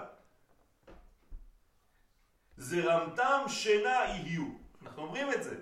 זרמתם 2.56 3.44
שינה 3.48 4.04
יהיו. 4.04 4.44
אנחנו 4.82 5.02
אומרים 5.02 5.32
את 5.32 5.42
זה. 5.42 5.56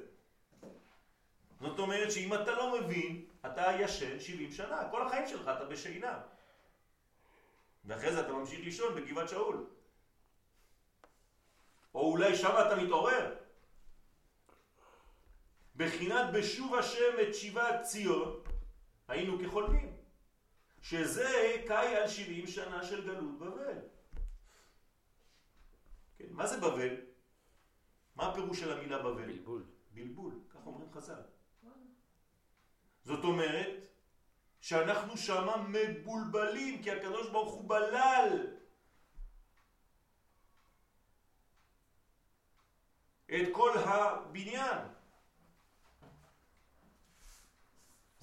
זאת 1.60 1.78
אומרת 1.78 2.12
שאם 2.12 2.34
אתה 2.34 2.50
לא 2.52 2.80
מבין, 2.80 3.24
אתה 3.46 3.72
ישן 3.80 4.20
70 4.20 4.52
שנה, 4.52 4.88
כל 4.90 5.06
החיים 5.06 5.28
שלך 5.28 5.48
אתה 5.48 5.64
בשינה. 5.64 6.18
ואחרי 7.84 8.12
זה 8.12 8.20
אתה 8.20 8.32
ממשיך 8.32 8.60
לישון 8.60 8.94
בגבעת 8.94 9.28
שאול. 9.28 9.66
או 11.94 12.00
אולי 12.00 12.36
שם 12.36 12.54
אתה 12.66 12.76
מתעורר. 12.76 13.34
בחינת 15.78 16.32
בשוב 16.34 16.74
השם 16.74 17.14
את 17.22 17.34
שיבת 17.34 17.82
ציון, 17.82 18.42
היינו 19.08 19.38
כחולמים. 19.38 19.96
שזה 20.82 21.62
קאי 21.66 21.96
על 21.96 22.08
70 22.08 22.46
שנה 22.46 22.84
של 22.84 23.06
גלות 23.06 23.38
בבל. 23.38 23.78
כן, 26.18 26.24
מה 26.30 26.46
זה 26.46 26.60
בבל? 26.60 26.94
מה 28.16 28.26
הפירוש 28.26 28.60
של 28.60 28.72
המילה 28.72 28.98
בבל? 28.98 29.26
בלבול. 29.26 29.64
בלבול, 29.90 30.34
כך 30.50 30.66
אומרים 30.66 30.92
חז"ל. 30.92 31.22
זאת 33.04 33.24
אומרת 33.24 33.86
שאנחנו 34.60 35.16
שמה 35.16 35.56
מבולבלים, 35.68 36.82
כי 36.82 36.90
הקדוש 36.90 37.30
ברוך 37.30 37.54
הוא 37.54 37.68
בלל 37.68 38.46
את 43.26 43.48
כל 43.52 43.78
הבניין. 43.78 44.97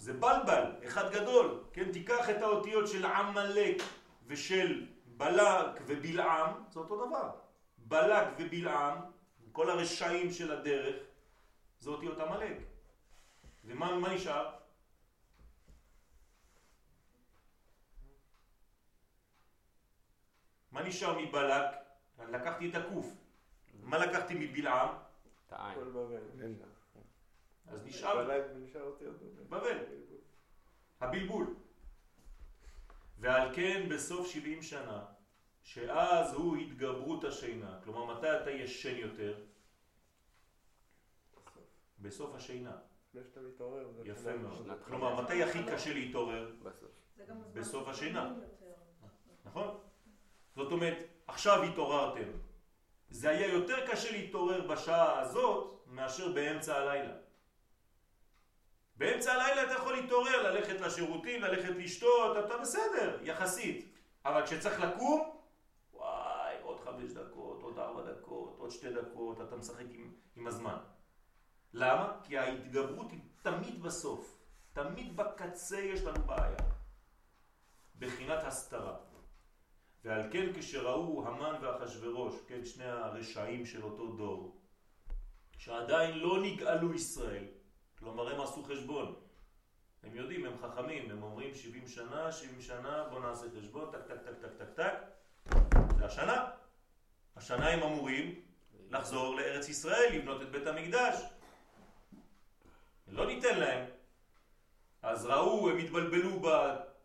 זה 0.05 0.13
בלבל, 0.13 0.71
אחד 0.87 1.11
גדול, 1.11 1.63
כן? 1.73 1.91
תיקח 1.91 2.29
את 2.29 2.41
האותיות 2.41 2.87
של 2.87 3.05
עמלק 3.05 3.81
ושל 4.27 4.87
בלק 5.05 5.81
ובלעם, 5.87 6.63
זה 6.71 6.79
אותו 6.79 7.05
דבר. 7.07 7.31
בלק 7.77 8.27
ובלעם, 8.37 8.97
כל 9.51 9.69
הרשעים 9.69 10.31
של 10.31 10.51
הדרך, 10.51 10.95
זה 11.79 11.89
אותיות 11.89 12.19
עמלק. 12.19 12.57
ומה 13.65 14.13
נשאר? 14.13 14.49
מה 20.71 20.83
נשאר 20.83 21.19
מבלק? 21.19 21.65
לקחתי 22.29 22.69
את 22.69 22.75
הקוף. 22.75 23.13
מה 23.83 23.97
לקחתי 23.97 24.33
מבלעם? 24.39 24.89
את 25.47 25.53
העין. 25.53 26.55
אז 27.67 27.85
נשאר 27.85 28.25
בבל. 29.49 29.77
הבלבול. 31.01 31.55
ועל 33.19 33.55
כן 33.55 33.89
בסוף 33.89 34.27
70 34.27 34.61
שנה, 34.61 35.05
שאז 35.63 36.33
הוא 36.33 36.57
התגברות 36.57 37.23
השינה, 37.23 37.79
כלומר 37.83 38.17
מתי 38.17 38.27
אתה 38.41 38.51
ישן 38.51 38.95
יותר? 38.97 39.43
בסוף 41.99 42.35
השינה. 42.35 42.77
יפה 44.03 44.35
מאוד. 44.37 44.67
כלומר, 44.85 45.21
מתי 45.21 45.43
הכי 45.43 45.59
קשה 45.71 45.93
להתעורר? 45.93 46.51
בסוף 47.53 47.87
השינה. 47.87 48.33
נכון? 49.45 49.77
זאת 50.55 50.71
אומרת, 50.71 50.97
עכשיו 51.27 51.63
התעוררתם. 51.63 52.29
זה 53.09 53.29
היה 53.29 53.47
יותר 53.47 53.87
קשה 53.87 54.11
להתעורר 54.11 54.67
בשעה 54.67 55.19
הזאת 55.19 55.83
מאשר 55.87 56.31
באמצע 56.31 56.75
הלילה. 56.75 57.13
באמצע 58.97 59.33
הלילה 59.33 59.63
אתה 59.63 59.73
יכול 59.73 59.93
להתעורר, 59.93 60.51
ללכת 60.51 60.81
לשירותים, 60.81 61.41
ללכת 61.41 61.75
לשתות, 61.75 62.45
אתה 62.45 62.57
בסדר, 62.57 63.19
יחסית. 63.21 63.91
אבל 64.25 64.45
כשצריך 64.45 64.79
לקום, 64.79 65.37
וואי, 65.93 66.55
עוד 66.61 66.79
חמש 66.79 67.11
דקות, 67.11 67.61
עוד 67.61 67.79
ארבע 67.79 68.11
דקות, 68.11 68.55
עוד 68.59 68.71
שתי 68.71 68.93
דקות, 68.93 69.41
אתה 69.41 69.55
משחק 69.55 69.85
עם, 69.89 70.13
עם 70.35 70.47
הזמן. 70.47 70.77
למה? 71.73 72.13
כי 72.23 72.37
ההתגברות 72.37 73.11
היא 73.11 73.19
תמיד 73.41 73.83
בסוף. 73.83 74.37
תמיד 74.73 75.17
בקצה 75.17 75.79
יש 75.79 76.01
לנו 76.01 76.23
בעיה. 76.25 76.57
בחינת 77.99 78.43
הסתרה. 78.43 78.97
ועל 80.03 80.31
כן 80.31 80.53
כשראו 80.53 81.27
המן 81.27 81.55
ואחשוורוש, 81.61 82.35
כן, 82.47 82.65
שני 82.65 82.85
הרשעים 82.85 83.65
של 83.65 83.83
אותו 83.83 84.07
דור, 84.07 84.61
שעדיין 85.57 86.17
לא 86.17 86.41
נגאלו 86.41 86.93
ישראל, 86.93 87.45
כלומר 87.99 88.35
הם 88.35 88.41
עשו 88.41 88.63
חשבון, 88.63 89.15
הם 90.03 90.15
יודעים, 90.15 90.45
הם 90.45 90.53
חכמים, 90.61 91.11
הם 91.11 91.23
אומרים 91.23 91.55
70 91.55 91.87
שנה, 91.87 92.31
70 92.31 92.61
שנה, 92.61 93.03
בוא 93.09 93.19
נעשה 93.19 93.45
חשבון, 93.59 93.91
טק 93.91 94.07
טק 94.07 94.21
טק 94.23 94.33
טק 94.41 94.53
טק 94.57 94.69
טק, 94.75 94.93
זה 95.97 96.05
השנה. 96.05 96.45
השנה 97.35 97.69
הם 97.69 97.83
אמורים 97.83 98.41
לחזור 98.89 99.35
לארץ 99.35 99.69
ישראל, 99.69 100.13
לבנות 100.13 100.41
את 100.41 100.51
בית 100.51 100.67
המקדש. 100.67 101.15
לא 103.07 103.25
ניתן 103.25 103.59
להם. 103.59 103.85
אז 105.01 105.25
ראו, 105.25 105.69
הם 105.69 105.77
התבלבלו 105.77 106.41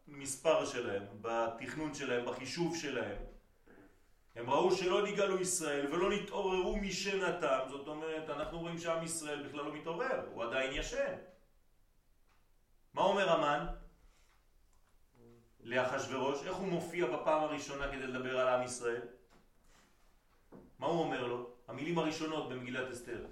במספר 0.09 0.67
שלהם, 0.67 1.03
בתכנון 1.21 1.95
שלהם, 1.95 2.27
בחישוב 2.27 2.77
שלהם. 2.77 3.17
הם 4.37 4.51
ראו 4.51 4.77
שלא 4.77 5.07
נגאלו 5.07 5.41
ישראל 5.41 5.95
ולא 5.95 6.11
נתעוררו 6.11 6.77
משנתם, 6.77 7.59
זאת 7.69 7.89
אומרת, 7.89 8.31
אנחנו 8.31 8.59
רואים 8.59 8.79
שעם 8.79 9.05
ישראל 9.05 9.49
בכלל 9.49 9.65
לא 9.65 9.75
מתעורר, 9.75 10.29
הוא 10.33 10.45
עדיין 10.45 10.73
ישן. 10.73 11.15
מה 12.95 13.03
אומר 13.03 13.31
המן? 13.31 13.67
לאחשוורוש, 15.61 16.47
איך 16.47 16.57
הוא 16.57 16.69
מופיע 16.69 17.07
בפעם 17.07 17.43
הראשונה 17.43 17.89
כדי 17.89 18.07
לדבר 18.07 18.39
על 18.39 18.49
עם 18.49 18.63
ישראל? 18.63 19.03
מה 20.79 20.87
הוא 20.87 21.01
אומר 21.01 21.27
לו? 21.27 21.51
המילים 21.69 21.99
הראשונות 21.99 22.49
במגילת 22.49 22.91
אסתר. 22.93 23.27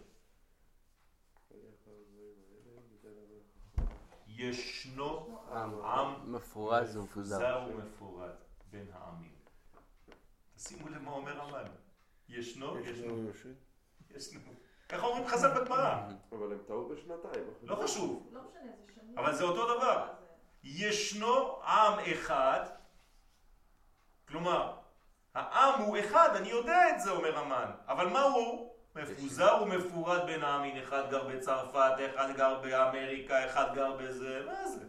ישנו 4.29 5.39
עם 5.85 6.33
מפורז 6.33 6.97
ומפוזר 6.97 7.69
ומפורד 7.69 8.35
בין 8.71 8.87
העמים. 8.93 9.38
שימו 10.59 10.89
לב 10.89 11.03
מה 11.03 11.11
אומר 11.11 11.41
המן. 11.41 11.71
ישנו, 12.29 12.79
ישנו. 12.79 13.31
ישנו. 14.11 14.41
איך 14.91 15.05
אומרים 15.05 15.29
חז"ל 15.29 15.61
בגמרא? 15.61 16.09
אבל 16.33 16.53
הם 16.53 16.59
טעו 16.67 16.89
בשנתיים. 16.89 17.45
לא 17.63 17.77
חשוב. 17.77 18.29
לא 18.33 18.41
משנה, 18.41 18.61
זה 18.87 18.93
שנים. 18.95 19.19
אבל 19.19 19.35
זה 19.35 19.45
אותו 19.45 19.77
דבר. 19.77 20.09
ישנו 20.65 21.63
עם 21.63 21.99
אחד, 22.13 22.65
כלומר, 24.29 24.77
העם 25.35 25.81
הוא 25.81 25.99
אחד, 25.99 26.37
אני 26.37 26.49
יודע 26.49 26.91
את 26.91 27.01
זה, 27.01 27.11
אומר 27.11 27.39
המן, 27.39 27.71
אבל 27.87 28.09
מה 28.09 28.23
הוא? 28.23 28.75
מפוזר 28.95 29.59
ומפורד 29.63 30.27
בין 30.27 30.43
העמים, 30.43 30.77
אחד 30.77 31.11
גר 31.11 31.29
בצרפת, 31.29 31.93
אחד 32.11 32.37
גר 32.37 32.61
באמריקה, 32.61 33.47
אחד 33.47 33.75
גר 33.75 33.97
בזה, 33.97 34.43
מה 34.47 34.69
זה? 34.69 34.85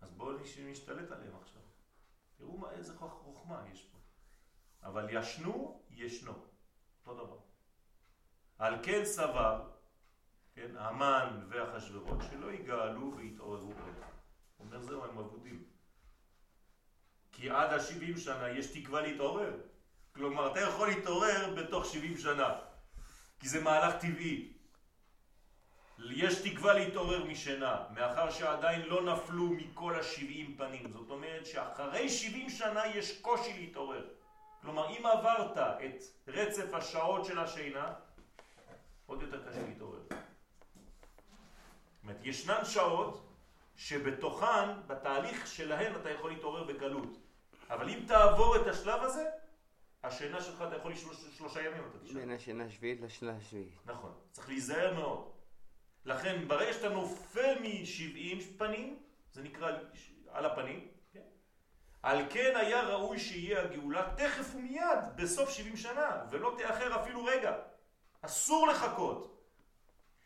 אז 0.00 0.10
בואו 0.10 0.32
נשתלט 0.58 1.12
עליהם 1.12 1.34
עכשיו. 2.54 2.58
תראו 2.58 2.58
מה, 2.58 2.70
איזה 2.70 2.98
חוכמה 2.98 3.62
יש 3.72 3.82
פה. 3.82 3.98
אבל 4.82 5.06
ישנו, 5.10 5.82
ישנו. 5.90 6.32
אותו 7.06 7.24
דבר. 7.24 7.38
על 8.58 8.74
כן 8.82 9.04
סבר, 9.04 9.70
כן, 10.54 10.76
המן 10.76 11.46
ואחשוורוש, 11.48 12.24
שלא 12.30 12.52
יגאלו 12.52 13.16
ויתעוררו 13.16 13.72
עוד. 13.72 13.94
אומר 14.60 14.82
זהו, 14.82 15.04
הם 15.04 15.18
אבודים. 15.18 15.64
כי 17.32 17.50
עד 17.50 17.72
ה-70 17.72 18.18
שנה 18.18 18.48
יש 18.48 18.80
תקווה 18.80 19.00
להתעורר. 19.00 19.60
כלומר, 20.12 20.52
אתה 20.52 20.60
יכול 20.60 20.88
להתעורר 20.88 21.54
בתוך 21.54 21.84
70 21.84 22.16
שנה, 22.18 22.60
כי 23.38 23.48
זה 23.48 23.62
מהלך 23.62 23.94
טבעי. 24.00 24.53
יש 25.98 26.50
תקווה 26.50 26.74
להתעורר 26.74 27.24
משינה, 27.24 27.82
מאחר 27.90 28.30
שעדיין 28.30 28.82
לא 28.82 29.14
נפלו 29.14 29.46
מכל 29.50 29.94
ה-70 29.94 30.58
פנים. 30.58 30.92
זאת 30.92 31.10
אומרת 31.10 31.46
שאחרי 31.46 32.08
70 32.08 32.50
שנה 32.50 32.86
יש 32.86 33.20
קושי 33.20 33.52
להתעורר. 33.52 34.06
כלומר, 34.62 34.98
אם 34.98 35.06
עברת 35.06 35.58
את 35.58 36.02
רצף 36.28 36.74
השעות 36.74 37.24
של 37.24 37.38
השינה, 37.38 37.92
עוד 39.06 39.22
יותר 39.22 39.48
קשה 39.48 39.62
להתעורר. 39.62 40.00
זאת 40.08 40.18
אומרת, 42.02 42.16
ישנן 42.22 42.64
שעות 42.64 43.26
שבתוכן, 43.76 44.80
בתהליך 44.86 45.46
שלהן 45.46 45.92
אתה 45.96 46.10
יכול 46.10 46.30
להתעורר 46.30 46.64
בקלות. 46.64 47.18
אבל 47.70 47.88
אם 47.88 47.98
תעבור 48.06 48.56
את 48.56 48.66
השלב 48.66 49.02
הזה, 49.02 49.24
השינה 50.02 50.42
שלך 50.42 50.64
אתה 50.68 50.76
יכול 50.76 50.92
לשלוש, 50.92 51.16
שלושה 51.36 51.62
ימים 51.62 51.82
אתה 51.90 51.98
תשאר. 51.98 52.14
בין 52.14 52.30
השינה 52.30 52.64
השביעית 52.64 53.00
לשנה 53.00 53.36
השביעית. 53.36 53.78
נכון, 53.86 54.12
צריך 54.32 54.48
להיזהר 54.48 54.94
מאוד. 54.94 55.33
לכן 56.04 56.48
ברגע 56.48 56.72
שאתה 56.72 56.88
נופל 56.88 57.58
מ-70 57.60 58.58
פנים, 58.58 59.02
זה 59.32 59.42
נקרא 59.42 59.72
על 60.28 60.46
הפנים, 60.46 60.88
כן? 61.12 61.20
על 62.02 62.18
כן 62.30 62.56
היה 62.56 62.82
ראוי 62.82 63.18
שיהיה 63.18 63.62
הגאולה 63.62 64.14
תכף 64.16 64.54
ומיד 64.54 64.98
בסוף 65.16 65.50
70 65.50 65.76
שנה, 65.76 66.24
ולא 66.30 66.54
תאחר 66.58 67.00
אפילו 67.02 67.24
רגע. 67.24 67.56
אסור 68.22 68.66
לחכות. 68.66 69.34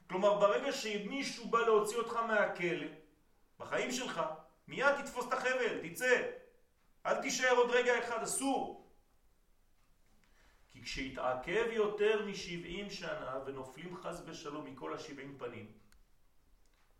כלומר, 0.09 0.39
ברגע 0.39 0.73
שמישהו 0.73 1.49
בא 1.49 1.59
להוציא 1.59 1.97
אותך 1.97 2.17
מהכלא, 2.17 2.87
בחיים 3.59 3.93
שלך, 3.93 4.21
מיד 4.69 4.97
תתפוס 5.03 5.29
את 5.29 5.33
החבל, 5.33 5.89
תצא. 5.89 6.23
אל 7.07 7.23
תישאר 7.23 7.57
עוד 7.57 7.71
רגע 7.71 7.99
אחד, 7.99 8.23
אסור. 8.23 8.88
כי 10.79 10.85
כשהתעכב 10.85 11.67
יותר 11.73 12.27
מ-70 12.27 12.91
שנה 12.91 13.39
ונופלים 13.47 13.97
חס 13.97 14.23
ושלום 14.27 14.65
מכל 14.65 14.95
ה-70 14.95 15.39
פנים, 15.39 15.73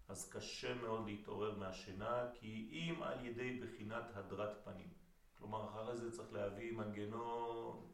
אז 0.09 0.31
קשה 0.31 0.75
מאוד 0.75 1.07
להתעורר 1.07 1.59
מהשינה, 1.59 2.27
כי 2.35 2.69
אם 2.73 3.03
על 3.03 3.27
ידי 3.27 3.61
בחינת 3.61 4.05
הדרת 4.15 4.65
פנים. 4.65 4.89
כלומר, 5.39 5.69
אחרי 5.69 5.97
זה 5.97 6.13
צריך 6.13 6.33
להביא 6.33 6.73
מנגנון 6.73 7.87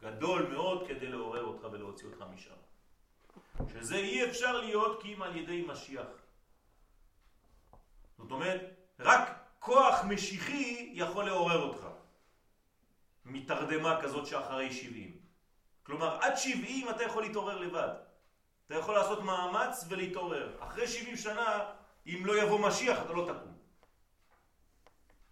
גדול 0.00 0.46
מאוד 0.46 0.88
כדי 0.88 1.06
לעורר 1.08 1.44
אותך 1.44 1.66
ולהוציא 1.72 2.06
אותך 2.08 2.24
משם. 2.34 2.54
שזה 3.72 3.96
אי 3.96 4.30
אפשר 4.30 4.60
להיות 4.60 5.02
כי 5.02 5.14
אם 5.14 5.22
על 5.22 5.36
ידי 5.36 5.64
משיח. 5.68 6.08
זאת 8.18 8.30
אומרת, 8.30 8.60
רק 8.98 9.44
כוח 9.58 10.04
משיחי 10.04 10.90
יכול 10.94 11.24
לעורר 11.24 11.62
אותך. 11.62 12.01
מתרדמה 13.24 14.02
כזאת 14.02 14.26
שאחרי 14.26 14.72
70. 14.72 15.16
כלומר, 15.82 16.18
עד 16.20 16.36
70 16.36 16.90
אתה 16.90 17.04
יכול 17.04 17.22
להתעורר 17.22 17.58
לבד. 17.58 17.94
אתה 18.66 18.74
יכול 18.74 18.94
לעשות 18.94 19.22
מאמץ 19.22 19.84
ולהתעורר. 19.88 20.56
אחרי 20.60 20.88
70 20.88 21.16
שנה, 21.16 21.70
אם 22.06 22.22
לא 22.26 22.42
יבוא 22.42 22.68
משיח, 22.68 22.98
אתה 23.02 23.12
לא 23.12 23.32
תקום. 23.32 23.52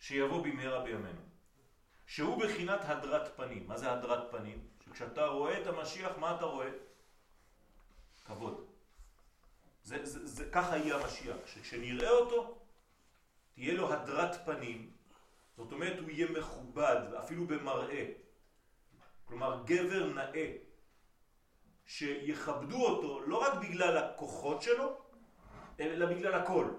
שיבוא 0.01 0.45
במהרה 0.45 0.81
בימינו. 0.81 1.21
שהוא 2.07 2.43
בחינת 2.45 2.81
הדרת 2.85 3.37
פנים. 3.37 3.67
מה 3.67 3.79
זה 3.79 3.93
הדרת 3.93 4.31
פנים? 4.31 4.67
שכשאתה 4.85 5.27
רואה 5.27 5.61
את 5.61 5.67
המשיח, 5.67 6.13
מה 6.19 6.37
אתה 6.37 6.45
רואה? 6.45 6.69
כבוד. 8.25 8.67
זה, 9.85 10.07
זה, 10.07 10.27
זה, 10.27 10.51
ככה 10.53 10.77
יהיה 10.77 10.97
המשיח. 10.97 11.37
שכשנראה 11.47 12.11
אותו, 12.11 12.59
תהיה 13.55 13.75
לו 13.75 13.93
הדרת 13.93 14.45
פנים, 14.45 14.91
זאת 15.61 15.73
אומרת 15.73 15.99
הוא 15.99 16.11
יהיה 16.11 16.31
מכובד, 16.31 17.15
אפילו 17.19 17.47
במראה. 17.47 18.07
כלומר 19.25 19.63
גבר 19.67 20.07
נאה, 20.07 20.57
שיכבדו 21.87 22.87
אותו 22.87 23.21
לא 23.21 23.37
רק 23.43 23.55
בגלל 23.63 23.99
הכוחות 23.99 24.63
שלו, 24.63 24.99
אלא 25.81 26.07
בגלל 26.07 26.35
הכל. 26.35 26.75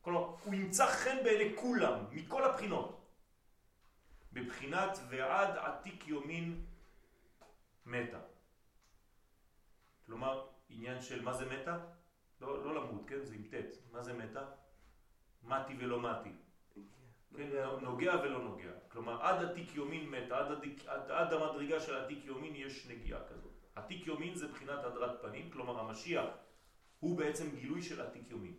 כלומר, 0.00 0.36
הוא 0.44 0.54
ימצא 0.54 0.86
חן 0.86 1.16
בעיני 1.24 1.56
כולם, 1.56 2.04
מכל 2.10 2.44
הבחינות. 2.44 3.02
בבחינת 4.32 4.98
ועד 5.08 5.56
עתיק 5.56 6.08
יומין 6.08 6.66
מתה. 7.86 8.20
כלומר, 10.06 10.48
עניין 10.68 11.02
של 11.02 11.22
מה 11.22 11.32
זה 11.32 11.46
מתה? 11.46 11.78
לא, 12.40 12.64
לא 12.64 12.74
למות, 12.74 13.08
כן? 13.08 13.24
זה 13.24 13.34
עם 13.34 13.42
ט'. 13.42 13.92
מה 13.92 14.02
זה 14.02 14.12
מתה? 14.12 14.44
מתי 15.42 15.74
ולא 15.78 16.00
מתי. 16.00 16.30
כן, 17.36 17.48
נוגע 17.80 18.14
ולא 18.22 18.42
נוגע. 18.42 18.70
כלומר, 18.88 19.22
עד 19.22 19.44
עתיק 19.44 19.74
יומין 19.74 20.10
מת, 20.10 20.32
עד, 20.32 20.52
עד, 20.52 20.64
עד, 20.86 21.10
עד 21.10 21.32
המדרגה 21.32 21.80
של 21.80 21.94
עתיק 21.94 22.24
יומין 22.24 22.52
יש 22.56 22.86
נגיעה 22.86 23.20
כזאת. 23.28 23.52
עתיק 23.74 24.06
יומין 24.06 24.34
זה 24.34 24.48
בחינת 24.48 24.84
הדרת 24.84 25.22
פנים, 25.22 25.50
כלומר 25.50 25.80
המשיח 25.80 26.26
הוא 27.00 27.18
בעצם 27.18 27.56
גילוי 27.56 27.82
של 27.82 28.00
עתיק 28.00 28.30
יומין. 28.30 28.54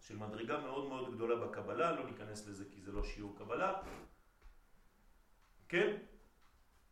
של 0.00 0.16
מדרגה 0.16 0.60
מאוד 0.60 0.88
מאוד 0.88 1.14
גדולה 1.14 1.46
בקבלה, 1.46 1.92
לא 1.92 2.06
ניכנס 2.06 2.46
לזה 2.48 2.64
כי 2.70 2.80
זה 2.80 2.92
לא 2.92 3.04
שיעור 3.04 3.38
קבלה. 3.38 3.74
כן? 5.68 5.96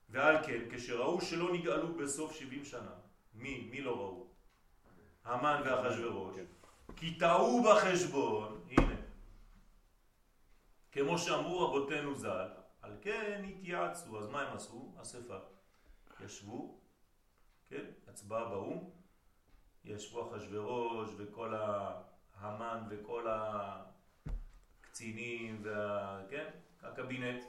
ועל 0.08 0.36
כן, 0.46 0.62
כשראו 0.70 1.20
שלא 1.20 1.52
נגאלו 1.52 1.94
בסוף 1.94 2.32
70 2.34 2.64
שנה, 2.64 2.92
מי? 3.34 3.68
מי 3.70 3.80
לא 3.80 3.96
ראו? 3.96 4.26
המן 5.24 5.62
ואחשוורוש. 5.64 6.36
כן. 6.36 6.44
כי 6.96 7.18
טעו 7.18 7.62
בחשבון, 7.62 8.60
הנה, 8.70 8.94
כמו 10.92 11.18
שאמרו 11.18 11.68
רבותינו 11.68 12.14
ז"ל, 12.14 12.48
על 12.82 12.96
כן 13.02 13.44
התייעצו, 13.48 14.18
אז 14.18 14.28
מה 14.28 14.42
הם 14.42 14.56
עשו? 14.56 14.94
אספה. 15.02 15.38
ישבו, 16.24 16.80
כן, 17.68 17.84
הצבעה 18.08 18.44
באו"ם, 18.44 18.90
ישבו 19.84 20.36
אחשוורוש 20.36 21.10
וכל 21.16 21.54
ההמן 22.34 22.82
וכל 22.90 23.26
הקצינים, 24.80 25.60
וה, 25.62 26.22
כן, 26.30 26.50
הקבינט, 26.82 27.44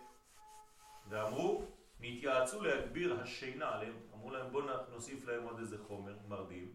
ואמרו, 1.09 1.65
נתייעצו 1.99 2.61
להגביר 2.61 3.21
השינה 3.21 3.69
עליהם, 3.69 3.99
אמרו 4.13 4.31
להם 4.31 4.51
בואו 4.51 4.65
נוסיף 4.91 5.25
להם 5.25 5.43
עוד 5.43 5.59
איזה 5.59 5.77
חומר 5.87 6.17
מרדים, 6.27 6.73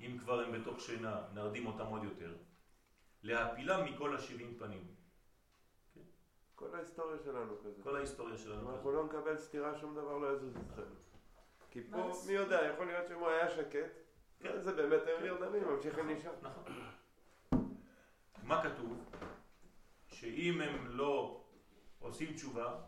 אם 0.00 0.18
כבר 0.20 0.40
הם 0.40 0.52
בתוך 0.52 0.80
שינה, 0.80 1.20
נרדים 1.34 1.66
אותם 1.66 1.86
עוד 1.86 2.04
יותר, 2.04 2.34
להפילם 3.22 3.84
מכל 3.84 4.16
השבעים 4.16 4.58
פנים. 4.58 5.01
כל 6.70 6.76
ההיסטוריה 6.76 7.18
שלנו 7.24 7.54
כזה. 7.64 7.82
כל 7.82 7.96
ההיסטוריה 7.96 8.36
שלנו. 8.38 8.70
אנחנו 8.70 8.92
לא 8.92 9.04
נקבל 9.04 9.38
סתירה, 9.38 9.78
שום 9.78 9.94
דבר 9.94 10.18
לא 10.18 10.32
יזוז 10.32 10.56
אצלנו. 10.56 10.94
כי 11.70 11.82
פה, 11.90 12.12
מי 12.26 12.32
יודע, 12.32 12.64
יכול 12.74 12.86
להיות 12.86 13.08
שאם 13.08 13.18
הוא 13.18 13.28
היה 13.28 13.50
שקט, 13.50 13.90
כן. 14.40 14.60
זה 14.62 14.72
באמת 14.72 15.02
הם 15.06 15.24
נרדמים, 15.24 15.68
ממשיכים 15.68 16.08
לישון. 16.08 16.34
נכון. 16.42 16.64
מה 18.42 18.62
כתוב? 18.62 19.04
שאם 20.06 20.60
הם 20.60 20.86
לא 20.86 21.44
עושים 21.98 22.34
תשובה, 22.34 22.80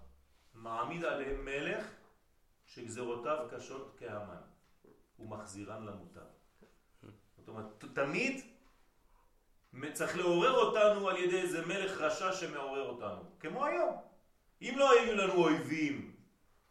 מעמיד 0.55 1.05
עליהם 1.05 1.45
מלך 1.45 1.87
שגזרותיו 2.67 3.47
קשות 3.51 3.97
כהמן, 3.99 4.41
ומחזירן 5.19 5.85
למוטב. 5.87 6.21
זאת 7.37 7.49
אומרת, 7.49 7.85
תמיד 7.95 8.45
צריך 9.93 10.17
לעורר 10.17 10.53
אותנו 10.53 11.09
על 11.09 11.17
ידי 11.17 11.41
איזה 11.41 11.67
מלך 11.67 12.01
רשע 12.01 12.33
שמעורר 12.33 12.89
אותנו, 12.89 13.23
כמו 13.41 13.65
היום. 13.65 13.97
אם 14.63 14.75
לא 14.77 14.91
היו 14.91 15.17
לנו 15.17 15.33
אויבים 15.33 16.17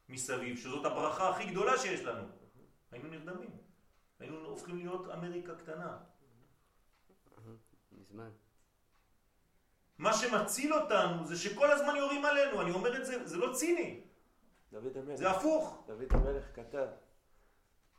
מסביב, 0.10 0.58
שזאת 0.58 0.86
הברכה 0.86 1.30
הכי 1.30 1.46
גדולה 1.46 1.78
שיש 1.78 2.02
לנו, 2.02 2.28
היינו 2.92 3.10
נרדמים. 3.10 3.50
היינו 4.20 4.46
הופכים 4.46 4.78
להיות 4.78 5.08
אמריקה 5.10 5.56
קטנה. 5.56 5.98
מזמן. 7.92 8.30
מה 9.98 10.14
שמציל 10.14 10.74
אותנו 10.74 11.26
זה 11.26 11.38
שכל 11.38 11.72
הזמן 11.72 11.96
יורים 11.96 12.26
עלינו, 12.26 12.62
אני 12.62 12.72
אומר 12.72 12.98
את 12.98 13.06
זה, 13.06 13.28
זה 13.28 13.38
לא 13.38 13.54
ציני, 13.54 14.02
דוד 14.72 14.98
המלך, 14.98 15.16
זה 15.16 15.32
הפוך. 15.32 15.84
דוד 15.88 16.08
המלך 16.10 16.46
כתב, 16.56 16.88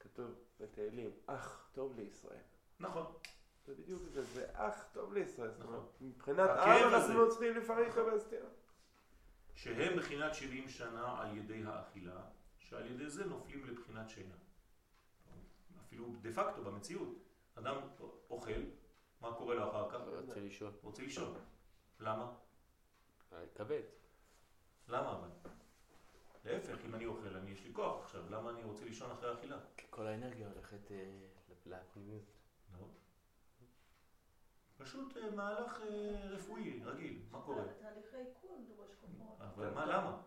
כתוב 0.00 0.30
בתהילים, 0.60 1.10
אך 1.26 1.68
טוב 1.72 1.96
לישראל. 1.96 2.42
נכון. 2.80 3.12
זה 3.66 3.74
בדיוק 3.74 4.02
זה, 4.02 4.22
זה 4.22 4.46
אך 4.52 4.84
טוב 4.92 5.12
לישראל. 5.12 5.50
זאת 5.50 5.60
נכון. 5.60 5.74
אומרת, 5.74 5.88
מבחינת 6.00 6.50
הכאב 6.50 6.86
עם 6.86 6.94
הזה. 6.94 6.96
אנחנו 6.96 7.24
לא 7.24 7.30
צריכים 7.30 7.56
לפרק 7.56 7.88
לקבל 7.88 8.20
סתירה. 8.20 8.48
שהם 9.54 9.98
בחינת 9.98 10.34
70 10.34 10.68
שנה 10.68 11.22
על 11.22 11.36
ידי 11.36 11.62
האכילה, 11.64 12.20
שעל 12.58 12.86
ידי 12.86 13.10
זה 13.10 13.24
נופלים 13.24 13.66
לבחינת 13.66 14.10
שינה. 14.10 14.34
אפילו 15.86 16.14
דה 16.20 16.32
פקטו 16.32 16.64
במציאות. 16.64 17.08
אדם 17.54 17.76
אוכל, 18.30 18.60
מה 19.20 19.34
קורה 19.34 19.54
לו 19.54 19.70
אחר 19.70 19.90
כך? 19.90 20.00
רוצה 20.06 20.40
לישון. 20.40 20.72
רוצה 20.82 21.02
לישון. 21.02 21.34
למה? 22.00 22.32
כבד. 23.54 23.82
למה 24.88 25.12
אבל? 25.12 25.28
להפך, 26.44 26.84
אם 26.84 26.94
אני 26.94 27.06
אוכל, 27.06 27.36
אני 27.36 27.50
יש 27.50 27.64
לי 27.64 27.74
כוח 27.74 28.04
עכשיו, 28.04 28.30
למה 28.30 28.50
אני 28.50 28.64
רוצה 28.64 28.84
לישון 28.84 29.10
אחרי 29.10 29.30
האכילה? 29.30 29.58
כי 29.76 29.86
כל 29.90 30.06
האנרגיה 30.06 30.48
הולכת 30.48 30.90
אה, 30.90 31.26
לפנימיות. 31.66 32.24
פשוט 34.84 35.16
אה, 35.16 35.30
מהלך 35.30 35.80
אה, 35.80 36.28
רפואי, 36.30 36.80
רגיל. 36.84 37.22
מה 37.30 37.42
קורה? 37.42 37.64
תהליכי 37.80 38.16
עיכול 38.16 38.58
דורש 38.68 38.90
כוחות. 39.00 39.40
אבל 39.40 39.74
מה, 39.74 39.86
למה? 39.86 40.22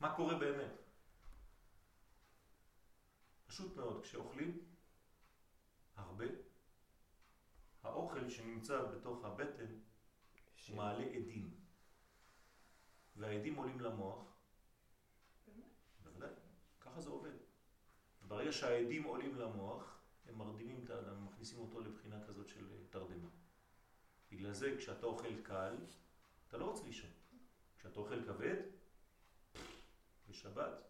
מה 0.00 0.16
קורה 0.16 0.34
באמת? 0.38 0.72
פשוט 3.46 3.76
מאוד, 3.76 4.02
כשאוכלים 4.02 4.64
הרבה, 5.96 6.24
האוכל 7.82 8.28
שנמצא 8.28 8.82
בתוך 8.82 9.24
הבטן 9.24 9.78
מעלה 10.74 11.04
עדים. 11.04 11.54
והעדים 13.16 13.56
עולים 13.56 13.80
למוח. 13.80 14.36
בוודאי, 16.02 16.30
ככה 16.80 17.00
זה 17.00 17.10
עובד. 17.10 17.36
ברגע 18.28 18.52
שהעדים 18.52 19.04
עולים 19.04 19.34
למוח, 19.34 19.91
הם 20.32 20.38
מרדימים 20.38 20.80
את 20.84 20.90
האדם, 20.90 21.26
מכניסים 21.26 21.58
אותו 21.58 21.80
לבחינה 21.80 22.24
כזאת 22.26 22.48
של 22.48 22.70
אה, 22.72 22.76
תרדמה. 22.90 23.28
בגלל 24.30 24.52
זה 24.52 24.74
כשאתה 24.78 25.06
אוכל 25.06 25.42
קל, 25.42 25.76
אתה 26.48 26.56
לא 26.56 26.64
רוצה 26.64 26.84
לישון. 26.84 27.10
כשאתה 27.78 28.00
אוכל 28.00 28.24
כבד, 28.24 28.56
בשבת, 30.28 30.82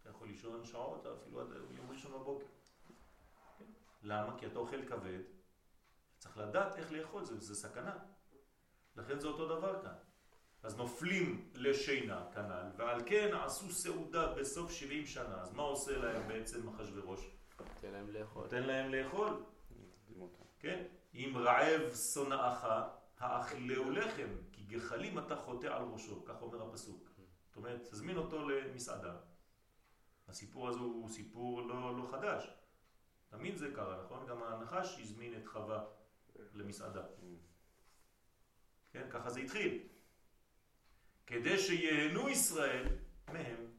אתה 0.00 0.10
יכול 0.10 0.28
לישון 0.28 0.64
שעות, 0.64 1.06
אפילו 1.06 1.40
עד 1.40 1.48
יום 1.76 1.90
ראשון 1.90 2.12
בבוקר. 2.12 2.46
כן? 3.58 3.64
למה? 4.02 4.38
כי 4.38 4.46
אתה 4.46 4.58
אוכל 4.58 4.86
כבד, 4.86 5.20
צריך 6.18 6.36
לדעת 6.36 6.76
איך 6.76 6.92
לאכול, 6.92 7.24
זה, 7.24 7.40
זה 7.40 7.54
סכנה. 7.54 7.98
לכן 8.96 9.18
זה 9.18 9.28
אותו 9.28 9.48
דבר 9.48 9.82
כאן. 9.82 9.94
אז 10.62 10.76
נופלים 10.76 11.50
לשינה 11.54 12.26
כנ"ל, 12.34 12.66
ועל 12.76 13.00
כן 13.06 13.34
עשו 13.34 13.70
סעודה 13.70 14.34
בסוף 14.34 14.72
70 14.72 15.06
שנה. 15.06 15.42
אז 15.42 15.52
מה 15.52 15.62
עושה 15.62 15.98
להם 15.98 16.28
בעצם 16.28 16.68
אחשוורוש? 16.68 17.30
תן 17.84 17.92
להם 17.92 18.10
לאכול. 18.10 18.42
נותן 18.42 18.62
להם 18.62 18.94
לאכול. 18.94 19.44
כן? 20.58 20.84
אם 21.14 21.32
רעב 21.36 21.94
שונאך, 21.94 22.66
האכילהו 23.18 23.90
לחם, 23.90 24.28
כי 24.52 24.62
גחלים 24.62 25.18
אתה 25.18 25.36
חוטא 25.36 25.66
על 25.66 25.82
ראשו, 25.82 26.24
כך 26.24 26.42
אומר 26.42 26.62
הפסוק. 26.62 27.10
זאת 27.46 27.56
אומרת, 27.56 27.82
תזמין 27.82 28.16
אותו 28.16 28.48
למסעדה. 28.48 29.16
הסיפור 30.28 30.68
הזה 30.68 30.78
הוא 30.78 31.08
סיפור 31.08 31.62
לא, 31.62 31.98
לא 31.98 32.06
חדש. 32.10 32.50
תמיד 33.28 33.56
זה 33.56 33.70
קרה, 33.74 34.02
נכון? 34.04 34.26
גם 34.26 34.42
הנחש 34.42 35.00
הזמין 35.00 35.36
את 35.36 35.46
חווה 35.46 35.84
למסעדה. 36.54 37.02
כן, 38.92 39.06
ככה 39.10 39.30
זה 39.30 39.40
התחיל. 39.40 39.82
כדי 41.26 41.58
שיהנו 41.58 42.28
ישראל 42.28 42.86
מהם. 43.32 43.74